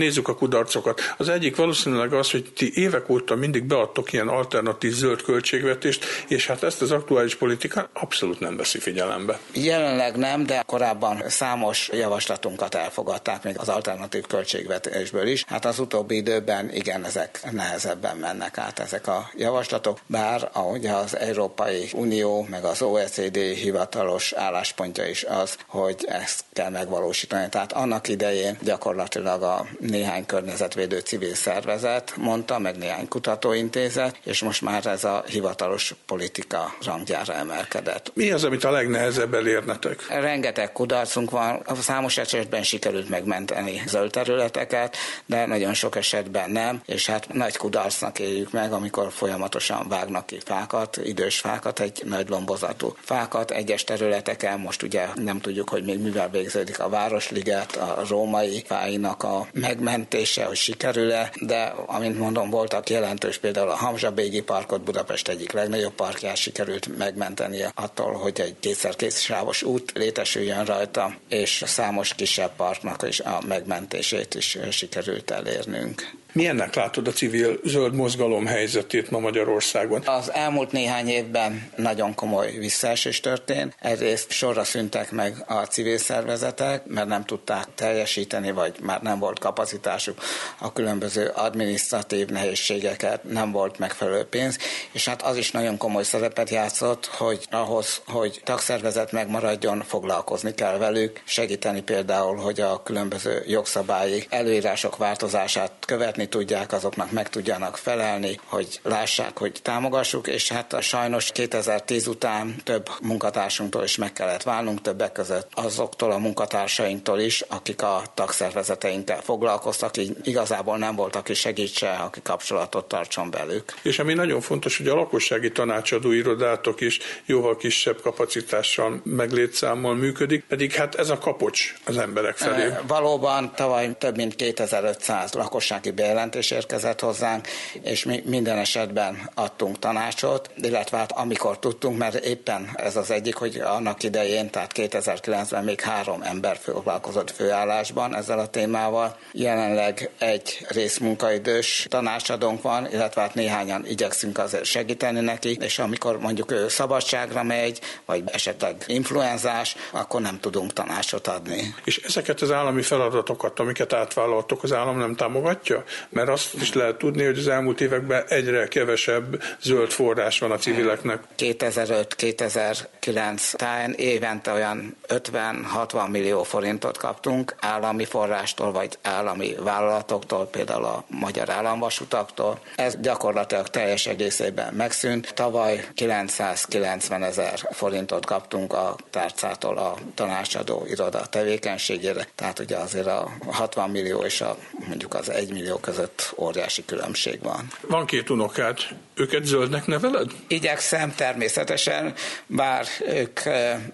Nézzük 0.00 0.28
a 0.28 0.34
kudarcokat. 0.34 1.00
Az 1.16 1.28
egyik 1.28 1.56
valószínűleg 1.56 2.12
az, 2.12 2.30
hogy 2.30 2.52
ti 2.56 2.72
évek 2.74 3.08
óta 3.08 3.34
mindig 3.34 3.64
beadtok 3.64 4.12
ilyen 4.12 4.28
alternatív 4.28 4.92
zöld 4.92 5.22
költségvetést, 5.22 6.04
és 6.28 6.46
hát 6.46 6.62
ezt 6.62 6.82
az 6.82 6.90
aktuális 6.90 7.34
politika 7.34 7.88
abszolút 7.92 8.40
nem 8.40 8.56
veszi 8.56 8.78
figyelembe. 8.78 9.38
Jelenleg 9.52 10.16
nem, 10.16 10.46
de 10.46 10.62
korábban 10.66 11.22
számos 11.26 11.88
javaslatunkat 11.92 12.74
elfogadták 12.74 13.42
még 13.42 13.58
az 13.58 13.68
alternatív 13.68 14.26
költségvetésből 14.26 15.26
is. 15.26 15.44
Hát 15.48 15.64
az 15.64 15.78
utóbbi 15.78 16.16
időben 16.16 16.74
igen, 16.74 17.04
ezek 17.04 17.40
nehezebben 17.50 18.16
mennek 18.16 18.58
át 18.58 18.78
ezek 18.78 19.06
a 19.06 19.30
javaslatok, 19.36 19.98
bár 20.06 20.48
ahogy 20.52 20.86
az 20.86 21.16
Európai 21.16 21.88
Unió 21.94 22.46
meg 22.50 22.64
az 22.64 22.82
OECD 22.82 23.36
hivatalos 23.36 24.32
álláspontja 24.32 25.06
is 25.06 25.24
az, 25.24 25.56
hogy 25.66 26.04
ezt 26.08 26.44
kell 26.52 26.70
megvalósítani. 26.70 27.48
Tehát 27.48 27.72
annak 27.72 28.08
idején 28.08 28.58
gyakorlatilag 28.62 29.42
a 29.42 29.66
néhány 29.90 30.26
környezetvédő 30.26 30.98
civil 30.98 31.34
szervezet 31.34 32.14
mondta, 32.16 32.58
meg 32.58 32.76
néhány 32.76 33.08
kutatóintézet, 33.08 34.16
és 34.24 34.42
most 34.42 34.62
már 34.62 34.86
ez 34.86 35.04
a 35.04 35.24
hivatalos 35.26 35.94
politika 36.06 36.74
rangjára 36.84 37.34
emelkedett. 37.34 38.10
Mi 38.14 38.30
az, 38.30 38.44
amit 38.44 38.64
a 38.64 38.70
legnehezebb 38.70 39.34
elérnetek? 39.34 40.06
Rengeteg 40.08 40.72
kudarcunk 40.72 41.30
van, 41.30 41.62
számos 41.80 42.18
esetben 42.18 42.62
sikerült 42.62 43.08
megmenteni 43.08 43.82
zöld 43.86 44.10
területeket, 44.10 44.96
de 45.26 45.46
nagyon 45.46 45.74
sok 45.74 45.96
esetben 45.96 46.50
nem, 46.50 46.82
és 46.86 47.06
hát 47.06 47.32
nagy 47.32 47.56
kudarcnak 47.56 48.18
éljük 48.18 48.52
meg, 48.52 48.72
amikor 48.72 49.12
folyamatosan 49.12 49.88
vágnak 49.88 50.26
ki 50.26 50.38
fákat, 50.44 50.96
idős 51.04 51.38
fákat, 51.38 51.80
egy 51.80 52.02
nagy 52.04 52.28
lombozatú 52.28 52.96
fákat 53.00 53.50
egyes 53.50 53.84
területeken, 53.84 54.60
most 54.60 54.82
ugye 54.82 55.06
nem 55.14 55.40
tudjuk, 55.40 55.68
hogy 55.68 55.84
még 55.84 55.98
mivel 55.98 56.30
végződik 56.30 56.80
a 56.80 56.88
Városliget, 56.88 57.76
a 57.76 58.02
római 58.08 58.62
fáinak 58.66 59.22
a 59.22 59.46
megmentése, 59.80 60.44
hogy 60.44 60.56
sikerül-e, 60.56 61.32
de 61.40 61.74
amint 61.86 62.18
mondom, 62.18 62.50
voltak 62.50 62.90
jelentős 62.90 63.38
például 63.38 63.70
a 63.70 63.76
Hamzsabégi 63.76 64.40
parkot, 64.40 64.82
Budapest 64.82 65.28
egyik 65.28 65.52
legnagyobb 65.52 65.92
parkját 65.92 66.36
sikerült 66.36 66.96
megmentenie 66.96 67.72
attól, 67.74 68.12
hogy 68.12 68.40
egy 68.40 68.54
kétszer 68.60 68.96
kétsávos 68.96 69.62
út 69.62 69.92
létesüljön 69.94 70.64
rajta, 70.64 71.14
és 71.28 71.62
számos 71.66 72.14
kisebb 72.14 72.50
parknak 72.56 73.02
is 73.08 73.20
a 73.20 73.40
megmentését 73.46 74.34
is 74.34 74.58
sikerült 74.70 75.30
elérnünk. 75.30 76.19
Milyennek 76.32 76.74
látod 76.74 77.06
a 77.06 77.12
civil 77.12 77.60
zöld 77.64 77.94
mozgalom 77.94 78.46
helyzetét 78.46 79.10
ma 79.10 79.18
Magyarországon? 79.18 80.02
Az 80.04 80.32
elmúlt 80.32 80.72
néhány 80.72 81.08
évben 81.08 81.70
nagyon 81.76 82.14
komoly 82.14 82.50
visszaesés 82.50 83.20
történt. 83.20 83.76
Egyrészt 83.80 84.30
sorra 84.30 84.64
szüntek 84.64 85.10
meg 85.10 85.44
a 85.46 85.54
civil 85.54 85.98
szervezetek, 85.98 86.86
mert 86.86 87.08
nem 87.08 87.24
tudták 87.24 87.66
teljesíteni, 87.74 88.50
vagy 88.50 88.74
már 88.82 89.02
nem 89.02 89.18
volt 89.18 89.38
kapacitásuk 89.38 90.18
a 90.58 90.72
különböző 90.72 91.26
adminisztratív 91.26 92.28
nehézségeket, 92.28 93.24
nem 93.24 93.52
volt 93.52 93.78
megfelelő 93.78 94.24
pénz, 94.24 94.58
és 94.92 95.08
hát 95.08 95.22
az 95.22 95.36
is 95.36 95.50
nagyon 95.50 95.76
komoly 95.76 96.04
szerepet 96.04 96.50
játszott, 96.50 97.06
hogy 97.06 97.46
ahhoz, 97.50 98.00
hogy 98.06 98.40
tagszervezet 98.44 99.12
megmaradjon, 99.12 99.82
foglalkozni 99.86 100.54
kell 100.54 100.78
velük, 100.78 101.20
segíteni 101.24 101.82
például, 101.82 102.36
hogy 102.36 102.60
a 102.60 102.82
különböző 102.82 103.44
jogszabályi 103.46 104.26
előírások 104.28 104.96
változását 104.96 105.72
követni 105.86 106.19
követni 106.20 106.46
tudják, 106.46 106.72
azoknak 106.72 107.10
meg 107.10 107.28
tudjanak 107.28 107.76
felelni, 107.76 108.38
hogy 108.44 108.80
lássák, 108.82 109.38
hogy 109.38 109.52
támogassuk, 109.62 110.26
és 110.26 110.48
hát 110.48 110.72
a 110.72 110.80
sajnos 110.80 111.30
2010 111.32 112.06
után 112.06 112.54
több 112.64 112.88
munkatársunktól 113.02 113.82
is 113.82 113.96
meg 113.96 114.12
kellett 114.12 114.42
válnunk, 114.42 114.80
többek 114.80 115.12
között 115.12 115.48
azoktól 115.54 116.10
a 116.10 116.18
munkatársainktól 116.18 117.18
is, 117.18 117.40
akik 117.48 117.82
a 117.82 118.02
tagszervezeteinkkel 118.14 119.20
foglalkoztak, 119.20 119.96
így 119.96 120.16
igazából 120.22 120.78
nem 120.78 120.96
volt, 120.96 121.16
aki 121.16 121.34
segítse, 121.34 121.90
aki 121.90 122.20
kapcsolatot 122.22 122.88
tartson 122.88 123.30
velük. 123.30 123.74
És 123.82 123.98
ami 123.98 124.14
nagyon 124.14 124.40
fontos, 124.40 124.76
hogy 124.76 124.88
a 124.88 124.94
lakossági 124.94 125.52
tanácsadó 125.52 126.10
irodátok 126.12 126.80
is 126.80 126.98
jóval 127.26 127.56
kisebb 127.56 128.00
kapacitással, 128.00 129.00
meglétszámmal 129.04 129.94
működik, 129.94 130.44
pedig 130.48 130.72
hát 130.72 130.94
ez 130.94 131.10
a 131.10 131.18
kapocs 131.18 131.74
az 131.84 131.96
emberek 131.96 132.36
felé. 132.36 132.62
E, 132.62 132.82
valóban 132.86 133.52
tavaly 133.54 133.90
több 133.98 134.16
mint 134.16 134.36
2500 134.36 135.32
lakossági 135.32 135.90
bejelentés 136.10 136.50
érkezett 136.50 137.00
hozzánk, 137.00 137.48
és 137.82 138.04
mi 138.04 138.22
minden 138.26 138.58
esetben 138.58 139.30
adtunk 139.34 139.78
tanácsot, 139.78 140.50
illetve 140.56 140.96
hát 140.96 141.12
amikor 141.12 141.58
tudtunk, 141.58 141.98
mert 141.98 142.14
éppen 142.14 142.70
ez 142.74 142.96
az 142.96 143.10
egyik, 143.10 143.34
hogy 143.34 143.56
annak 143.56 144.02
idején, 144.02 144.50
tehát 144.50 144.72
2009-ben 144.74 145.64
még 145.64 145.80
három 145.80 146.22
ember 146.22 146.56
foglalkozott 146.56 147.30
főállásban 147.30 148.16
ezzel 148.16 148.38
a 148.38 148.46
témával. 148.46 149.16
Jelenleg 149.32 150.10
egy 150.18 150.66
részmunkaidős 150.68 151.86
tanácsadónk 151.88 152.62
van, 152.62 152.92
illetve 152.92 153.20
hát 153.20 153.34
néhányan 153.34 153.86
igyekszünk 153.86 154.38
azért 154.38 154.64
segíteni 154.64 155.20
neki, 155.20 155.56
és 155.60 155.78
amikor 155.78 156.18
mondjuk 156.18 156.50
ő 156.50 156.68
szabadságra 156.68 157.42
megy, 157.42 157.80
vagy 158.06 158.22
esetleg 158.26 158.84
influenzás, 158.86 159.76
akkor 159.92 160.20
nem 160.20 160.40
tudunk 160.40 160.72
tanácsot 160.72 161.26
adni. 161.26 161.74
És 161.84 161.96
ezeket 161.96 162.40
az 162.40 162.50
állami 162.50 162.82
feladatokat, 162.82 163.60
amiket 163.60 163.92
átvállaltok, 163.92 164.62
az 164.62 164.72
állam 164.72 164.98
nem 164.98 165.14
támogatja? 165.14 165.84
Mert 166.08 166.28
azt 166.28 166.54
is 166.54 166.72
lehet 166.72 166.96
tudni, 166.96 167.24
hogy 167.24 167.38
az 167.38 167.48
elmúlt 167.48 167.80
években 167.80 168.24
egyre 168.28 168.66
kevesebb 168.66 169.42
zöld 169.60 169.90
forrás 169.90 170.38
van 170.38 170.50
a 170.50 170.56
civileknek. 170.56 171.22
2005-2009 171.38 173.52
táján 173.52 173.92
évente 173.92 174.52
olyan 174.52 174.96
50-60 175.08 176.10
millió 176.10 176.42
forintot 176.42 176.96
kaptunk 176.96 177.54
állami 177.60 178.04
forrástól, 178.04 178.72
vagy 178.72 178.98
állami 179.02 179.54
vállalatoktól, 179.60 180.46
például 180.46 180.84
a 180.84 181.04
Magyar 181.08 181.50
Államvasutaktól. 181.50 182.58
Ez 182.76 182.96
gyakorlatilag 183.00 183.68
teljes 183.68 184.06
egészében 184.06 184.74
megszűnt. 184.74 185.34
Tavaly 185.34 185.84
990 185.94 187.22
ezer 187.22 187.58
forintot 187.70 188.26
kaptunk 188.26 188.72
a 188.72 188.96
tárcától 189.10 189.78
a 189.78 189.94
tanácsadó 190.14 190.86
iroda 190.88 191.26
tevékenységére, 191.26 192.26
tehát 192.34 192.58
ugye 192.58 192.76
azért 192.76 193.06
a 193.06 193.30
60 193.46 193.90
millió 193.90 194.22
és 194.22 194.40
a 194.40 194.56
mondjuk 194.90 195.14
az 195.14 195.30
1 195.30 195.52
millió 195.52 195.76
között 195.76 196.32
óriási 196.36 196.84
különbség 196.84 197.42
van. 197.42 197.66
Van 197.80 198.06
két 198.06 198.30
unokád, 198.30 198.78
őket 199.14 199.44
zöldnek 199.44 199.86
neveled? 199.86 200.30
Igyekszem 200.46 201.14
természetesen, 201.14 202.14
bár 202.46 202.86
ők 203.06 203.40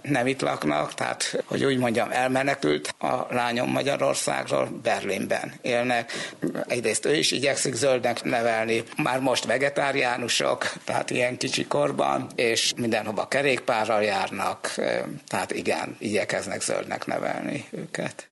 nem 0.03 0.27
itt 0.27 0.41
laknak, 0.41 0.95
tehát, 0.95 1.43
hogy 1.45 1.65
úgy 1.65 1.79
mondjam, 1.79 2.11
elmenekült 2.11 2.95
a 2.99 3.35
lányom 3.35 3.71
Magyarországról, 3.71 4.69
Berlinben 4.83 5.53
élnek. 5.63 6.13
Egyrészt 6.67 7.07
ő 7.07 7.15
is 7.15 7.31
igyekszik 7.31 7.75
zöldnek 7.75 8.25
nevelni, 8.25 8.83
már 8.97 9.21
most 9.21 9.45
vegetáriánusok, 9.45 10.73
tehát 10.85 11.11
ilyen 11.11 11.37
kicsi 11.37 11.67
korban, 11.67 12.27
és 12.35 12.73
mindenhova 12.77 13.29
kerékpárral 13.29 14.03
járnak, 14.03 14.75
tehát 15.29 15.53
igen, 15.53 15.97
igyekeznek 15.99 16.63
zöldnek 16.63 17.07
nevelni 17.07 17.65
őket. 17.71 18.29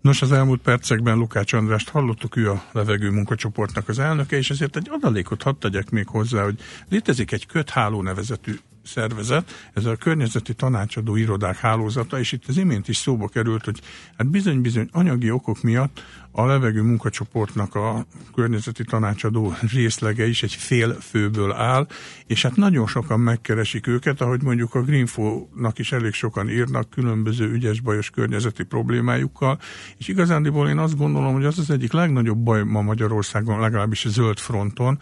Nos, 0.00 0.22
az 0.22 0.32
elmúlt 0.32 0.60
percekben 0.60 1.16
Lukács 1.16 1.52
Andrást 1.52 1.88
hallottuk, 1.88 2.36
ő 2.36 2.50
a 2.50 2.64
levegő 2.72 3.10
munkacsoportnak 3.10 3.88
az 3.88 3.98
elnöke, 3.98 4.36
és 4.36 4.50
ezért 4.50 4.76
egy 4.76 4.88
adalékot 4.90 5.42
hadd 5.42 5.58
tegyek 5.58 5.90
még 5.90 6.06
hozzá, 6.08 6.42
hogy 6.42 6.58
létezik 6.88 7.32
egy 7.32 7.46
kötháló 7.46 8.02
nevezetű 8.02 8.54
szervezet, 8.88 9.70
ez 9.72 9.84
a 9.84 9.96
környezeti 9.96 10.54
tanácsadó 10.54 11.16
irodák 11.16 11.56
hálózata, 11.56 12.18
és 12.18 12.32
itt 12.32 12.44
az 12.46 12.56
imént 12.56 12.88
is 12.88 12.96
szóba 12.96 13.28
került, 13.28 13.64
hogy 13.64 13.80
hát 14.16 14.30
bizony-bizony 14.30 14.88
anyagi 14.92 15.30
okok 15.30 15.62
miatt 15.62 16.02
a 16.32 16.44
levegő 16.44 16.82
munkacsoportnak 16.82 17.74
a 17.74 18.06
környezeti 18.34 18.84
tanácsadó 18.84 19.54
részlege 19.72 20.26
is 20.26 20.42
egy 20.42 20.54
fél 20.54 20.92
főből 21.00 21.52
áll, 21.52 21.86
és 22.26 22.42
hát 22.42 22.56
nagyon 22.56 22.86
sokan 22.86 23.20
megkeresik 23.20 23.86
őket, 23.86 24.20
ahogy 24.20 24.42
mondjuk 24.42 24.74
a 24.74 24.82
Greenfo-nak 24.82 25.78
is 25.78 25.92
elég 25.92 26.12
sokan 26.12 26.48
írnak 26.48 26.90
különböző 26.90 27.50
ügyes 27.50 27.80
bajos 27.80 28.10
környezeti 28.10 28.64
problémájukkal, 28.64 29.58
és 29.96 30.08
igazándiból 30.08 30.68
én 30.68 30.78
azt 30.78 30.96
gondolom, 30.96 31.32
hogy 31.32 31.44
az 31.44 31.58
az 31.58 31.70
egyik 31.70 31.92
legnagyobb 31.92 32.38
baj 32.38 32.62
ma 32.62 32.82
Magyarországon, 32.82 33.60
legalábbis 33.60 34.04
a 34.04 34.08
zöld 34.08 34.38
fronton, 34.38 34.98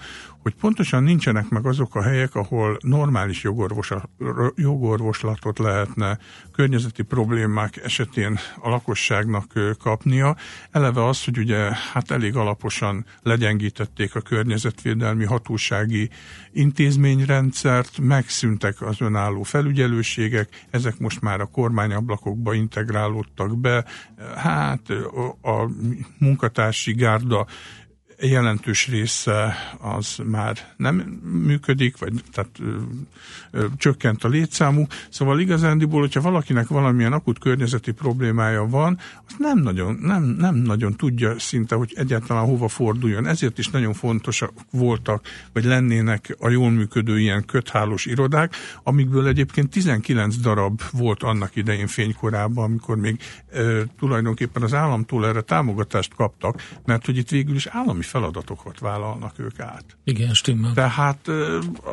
hogy 0.46 0.54
pontosan 0.54 1.02
nincsenek 1.02 1.48
meg 1.48 1.66
azok 1.66 1.94
a 1.94 2.02
helyek, 2.02 2.34
ahol 2.34 2.78
normális 2.80 3.42
jogorvos, 3.42 3.92
jogorvoslatot 4.54 5.58
lehetne 5.58 6.18
környezeti 6.52 7.02
problémák 7.02 7.76
esetén 7.76 8.38
a 8.60 8.68
lakosságnak 8.68 9.52
kapnia. 9.82 10.36
Eleve 10.70 11.06
az, 11.06 11.15
hogy 11.24 11.38
ugye 11.38 11.70
hát 11.92 12.10
elég 12.10 12.36
alaposan 12.36 13.04
legyengítették 13.22 14.14
a 14.14 14.20
környezetvédelmi 14.20 15.24
hatósági 15.24 16.10
intézményrendszert, 16.52 17.98
megszűntek 17.98 18.82
az 18.82 19.00
önálló 19.00 19.42
felügyelőségek, 19.42 20.66
ezek 20.70 20.98
most 20.98 21.20
már 21.20 21.40
a 21.40 21.46
kormányablakokba 21.46 22.54
integrálódtak 22.54 23.58
be, 23.58 23.84
hát 24.36 24.90
a 25.42 25.70
munkatársi 26.18 26.92
gárda 26.92 27.46
jelentős 28.20 28.88
része 28.88 29.56
az 29.80 30.18
már 30.24 30.74
nem 30.76 30.94
működik, 31.44 31.98
vagy 31.98 32.12
tehát 32.32 32.50
ö, 32.60 32.76
ö, 33.50 33.66
csökkent 33.76 34.24
a 34.24 34.28
létszámú. 34.28 34.86
Szóval 35.08 35.40
igazándiból, 35.40 36.00
hogyha 36.00 36.20
valakinek 36.20 36.68
valamilyen 36.68 37.12
akut 37.12 37.38
környezeti 37.38 37.92
problémája 37.92 38.66
van, 38.68 38.98
az 39.26 39.34
nem 39.38 39.58
nagyon, 39.58 39.98
nem, 40.00 40.22
nem 40.22 40.54
nagyon 40.54 40.96
tudja 40.96 41.38
szinte, 41.38 41.74
hogy 41.74 41.92
egyáltalán 41.96 42.44
hova 42.44 42.68
forduljon. 42.68 43.26
Ezért 43.26 43.58
is 43.58 43.68
nagyon 43.68 43.92
fontosak 43.92 44.52
voltak, 44.70 45.26
vagy 45.52 45.64
lennének 45.64 46.36
a 46.38 46.48
jól 46.48 46.70
működő 46.70 47.20
ilyen 47.20 47.44
köthálós 47.44 48.06
irodák, 48.06 48.54
amikből 48.82 49.26
egyébként 49.26 49.70
19 49.70 50.36
darab 50.36 50.82
volt 50.92 51.22
annak 51.22 51.56
idején 51.56 51.86
fénykorában, 51.86 52.64
amikor 52.64 52.96
még 52.96 53.20
ö, 53.52 53.82
tulajdonképpen 53.98 54.62
az 54.62 54.74
államtól 54.74 55.26
erre 55.26 55.40
támogatást 55.40 56.14
kaptak, 56.14 56.62
mert 56.84 57.06
hogy 57.06 57.16
itt 57.16 57.28
végül 57.28 57.54
is 57.54 57.66
állami 57.66 58.02
feladatokat 58.06 58.78
vállalnak 58.78 59.38
ők 59.38 59.60
át. 59.60 59.84
Igen, 60.04 60.34
stimmel. 60.34 60.72
Tehát 60.72 61.28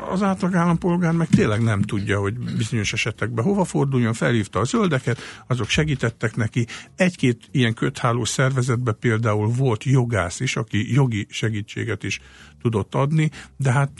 az 0.09 0.23
átlag 0.23 0.55
állampolgár 0.55 1.13
meg 1.13 1.27
tényleg 1.27 1.61
nem 1.61 1.81
tudja, 1.81 2.19
hogy 2.19 2.39
bizonyos 2.39 2.93
esetekben 2.93 3.43
hova 3.43 3.63
forduljon, 3.63 4.13
felhívta 4.13 4.59
a 4.59 4.63
zöldeket, 4.63 5.19
azok 5.47 5.69
segítettek 5.69 6.35
neki. 6.35 6.67
Egy-két 6.95 7.47
ilyen 7.51 7.73
köthálós 7.73 8.29
szervezetben 8.29 8.97
például 8.99 9.47
volt 9.47 9.83
jogász 9.83 10.39
is, 10.39 10.55
aki 10.55 10.93
jogi 10.93 11.27
segítséget 11.29 12.03
is 12.03 12.21
tudott 12.61 12.95
adni, 12.95 13.29
de 13.57 13.71
hát 13.71 13.91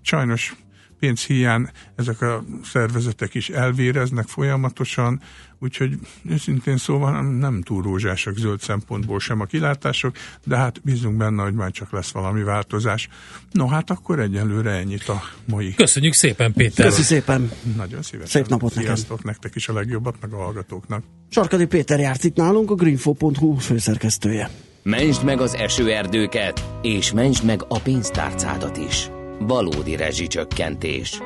sajnos 0.00 0.54
pénzhiány 0.98 1.68
ezek 1.96 2.20
a 2.20 2.44
szervezetek 2.64 3.34
is 3.34 3.48
elvéreznek 3.48 4.28
folyamatosan, 4.28 5.20
úgyhogy 5.62 5.98
őszintén 6.28 6.76
szóval 6.76 7.12
nem, 7.12 7.26
nem 7.26 7.62
túl 7.62 7.82
rózsásak 7.82 8.36
zöld 8.36 8.60
szempontból 8.60 9.20
sem 9.20 9.40
a 9.40 9.44
kilátások, 9.44 10.16
de 10.44 10.56
hát 10.56 10.80
bízunk 10.84 11.16
benne, 11.16 11.42
hogy 11.42 11.54
már 11.54 11.70
csak 11.70 11.92
lesz 11.92 12.10
valami 12.10 12.42
változás. 12.42 13.08
No 13.50 13.66
hát 13.66 13.90
akkor 13.90 14.20
egyelőre 14.20 14.70
ennyit 14.70 15.08
a 15.08 15.22
mai. 15.44 15.74
Köszönjük 15.74 16.12
szépen, 16.12 16.52
Péter! 16.52 16.86
Köszi 16.86 17.02
szépen! 17.02 17.50
Nagyon 17.76 18.02
szívesen. 18.02 18.42
Szép 18.42 18.50
napot 18.50 18.72
Sziasztok 18.72 19.08
neked! 19.10 19.24
nektek 19.24 19.54
is 19.54 19.68
a 19.68 19.72
legjobbat, 19.72 20.16
meg 20.20 20.32
a 20.32 20.36
hallgatóknak. 20.36 21.04
Sarkadi 21.28 21.66
Péter 21.66 22.00
járt 22.00 22.24
itt 22.24 22.36
nálunk, 22.36 22.70
a 22.70 22.74
greenfo.hu 22.74 23.54
főszerkesztője. 23.54 24.50
Mentsd 24.82 25.24
meg 25.24 25.40
az 25.40 25.54
esőerdőket, 25.54 26.64
és 26.82 27.12
mentsd 27.12 27.44
meg 27.44 27.64
a 27.68 27.80
pénztárcádat 27.80 28.76
is 28.76 29.10
valódi 29.38 29.96
rezsicsökkentés. 29.96 31.20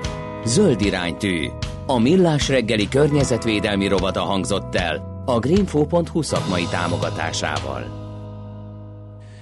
Zöld 0.47 0.81
iránytű. 0.81 1.47
A 1.87 1.99
millás 1.99 2.49
reggeli 2.49 2.89
környezetvédelmi 2.89 3.89
rovata 3.89 4.21
hangzott 4.21 4.75
el 4.75 5.23
a 5.25 5.39
greenfo.hu 5.39 6.23
szakmai 6.23 6.65
támogatásával. 6.71 8.05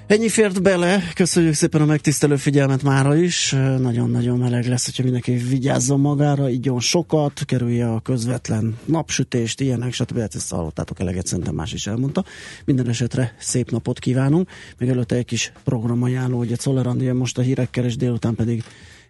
Ennyi 0.06 0.28
fért 0.28 0.62
bele, 0.62 1.02
köszönjük 1.14 1.54
szépen 1.54 1.80
a 1.80 1.84
megtisztelő 1.84 2.36
figyelmet 2.36 2.82
mára 2.82 3.16
is. 3.16 3.50
Nagyon-nagyon 3.78 4.38
meleg 4.38 4.66
lesz, 4.66 4.84
hogyha 4.84 5.02
mindenki 5.02 5.32
vigyázzon 5.32 6.00
magára, 6.00 6.48
igyon 6.48 6.80
sokat, 6.80 7.42
kerülje 7.44 7.88
a 7.92 8.00
közvetlen 8.00 8.78
napsütést, 8.84 9.60
ilyenek, 9.60 9.92
stb. 9.92 10.18
Hát 10.18 10.34
ezt 10.34 10.50
hallottátok 10.50 11.00
eleget, 11.00 11.26
szerintem 11.26 11.54
más 11.54 11.72
is 11.72 11.86
elmondta. 11.86 12.24
Minden 12.64 12.88
esetre 12.88 13.34
szép 13.38 13.70
napot 13.70 13.98
kívánunk. 13.98 14.48
Még 14.78 14.88
előtte 14.88 15.16
egy 15.16 15.24
kis 15.24 15.52
programajánló, 15.64 16.38
ugye 16.38 16.56
Czoller 16.56 17.12
most 17.12 17.38
a 17.38 17.42
hírekkel, 17.42 17.84
és 17.84 17.96
délután 17.96 18.34
pedig 18.34 18.64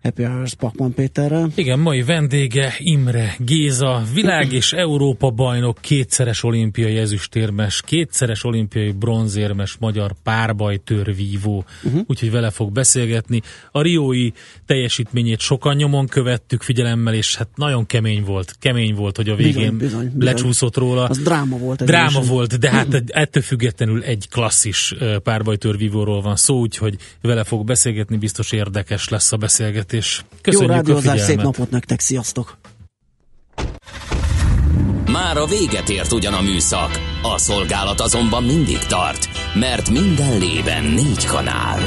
Happy 0.04 0.24
Hours 0.24 0.54
Pakman 0.54 0.94
Péterrel. 0.94 1.50
Igen, 1.54 1.78
mai 1.78 2.02
vendége 2.02 2.74
Imre 2.78 3.34
Géza, 3.38 4.02
világ 4.14 4.52
és 4.52 4.72
Európa 4.72 5.30
bajnok, 5.30 5.78
kétszeres 5.80 6.42
olimpiai 6.42 6.96
ezüstérmes, 6.96 7.82
kétszeres 7.86 8.44
olimpiai 8.44 8.92
bronzérmes 8.92 9.76
magyar 9.80 10.14
párbajtörvívó, 10.22 11.64
uh-huh. 11.84 12.00
úgyhogy 12.06 12.30
vele 12.30 12.50
fog 12.50 12.72
beszélgetni. 12.72 13.42
A 13.70 13.82
Riói 13.82 14.30
teljesítményét 14.66 15.40
sokan 15.40 15.76
nyomon 15.76 16.06
követtük 16.06 16.62
figyelemmel, 16.62 17.14
és 17.14 17.36
hát 17.36 17.48
nagyon 17.54 17.86
kemény 17.86 18.24
volt, 18.24 18.56
kemény 18.58 18.94
volt, 18.94 19.16
hogy 19.16 19.28
a 19.28 19.34
végén 19.34 19.54
bizony, 19.54 19.76
bizony, 19.76 20.04
bizony. 20.04 20.24
lecsúszott 20.24 20.76
róla. 20.76 21.04
Az 21.04 21.18
dráma 21.18 21.56
volt. 21.56 21.84
Dráma 21.84 22.20
volt, 22.20 22.58
de 22.58 22.70
hát 22.70 23.02
ettől 23.06 23.42
függetlenül 23.42 24.02
egy 24.02 24.28
klasszis 24.30 24.94
párbajtörvívóról 25.22 26.20
van 26.20 26.36
szó, 26.36 26.58
úgyhogy 26.58 26.96
vele 27.20 27.44
fog 27.44 27.64
beszélgetni, 27.64 28.16
biztos 28.16 28.52
érdekes 28.52 29.08
lesz 29.08 29.32
a 29.32 29.36
beszélgetés 29.36 29.92
beszélgetés. 29.94 30.24
Köszönjük 30.42 30.70
Jó 30.70 30.76
rádiózás, 30.76 31.20
szép 31.20 31.42
napot 31.42 31.70
nektek, 31.70 32.00
sziasztok! 32.00 32.58
Már 35.12 35.36
a 35.36 35.46
véget 35.46 35.88
ért 35.88 36.12
ugyan 36.12 36.34
a 36.34 36.40
műszak, 36.40 37.00
a 37.22 37.38
szolgálat 37.38 38.00
azonban 38.00 38.44
mindig 38.44 38.78
tart, 38.78 39.28
mert 39.54 39.90
minden 39.90 40.38
lében 40.38 40.84
négy 40.84 41.24
kanál. 41.24 41.80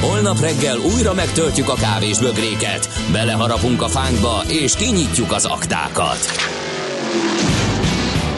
Holnap 0.00 0.40
reggel 0.40 0.78
újra 0.78 1.14
megtöltjük 1.14 1.68
a 1.68 1.74
kávés 1.74 2.18
bögréket, 2.18 2.88
beleharapunk 3.12 3.82
a 3.82 3.88
fánkba 3.88 4.42
és 4.48 4.74
kinyitjuk 4.76 5.32
az 5.32 5.44
aktákat. 5.44 6.18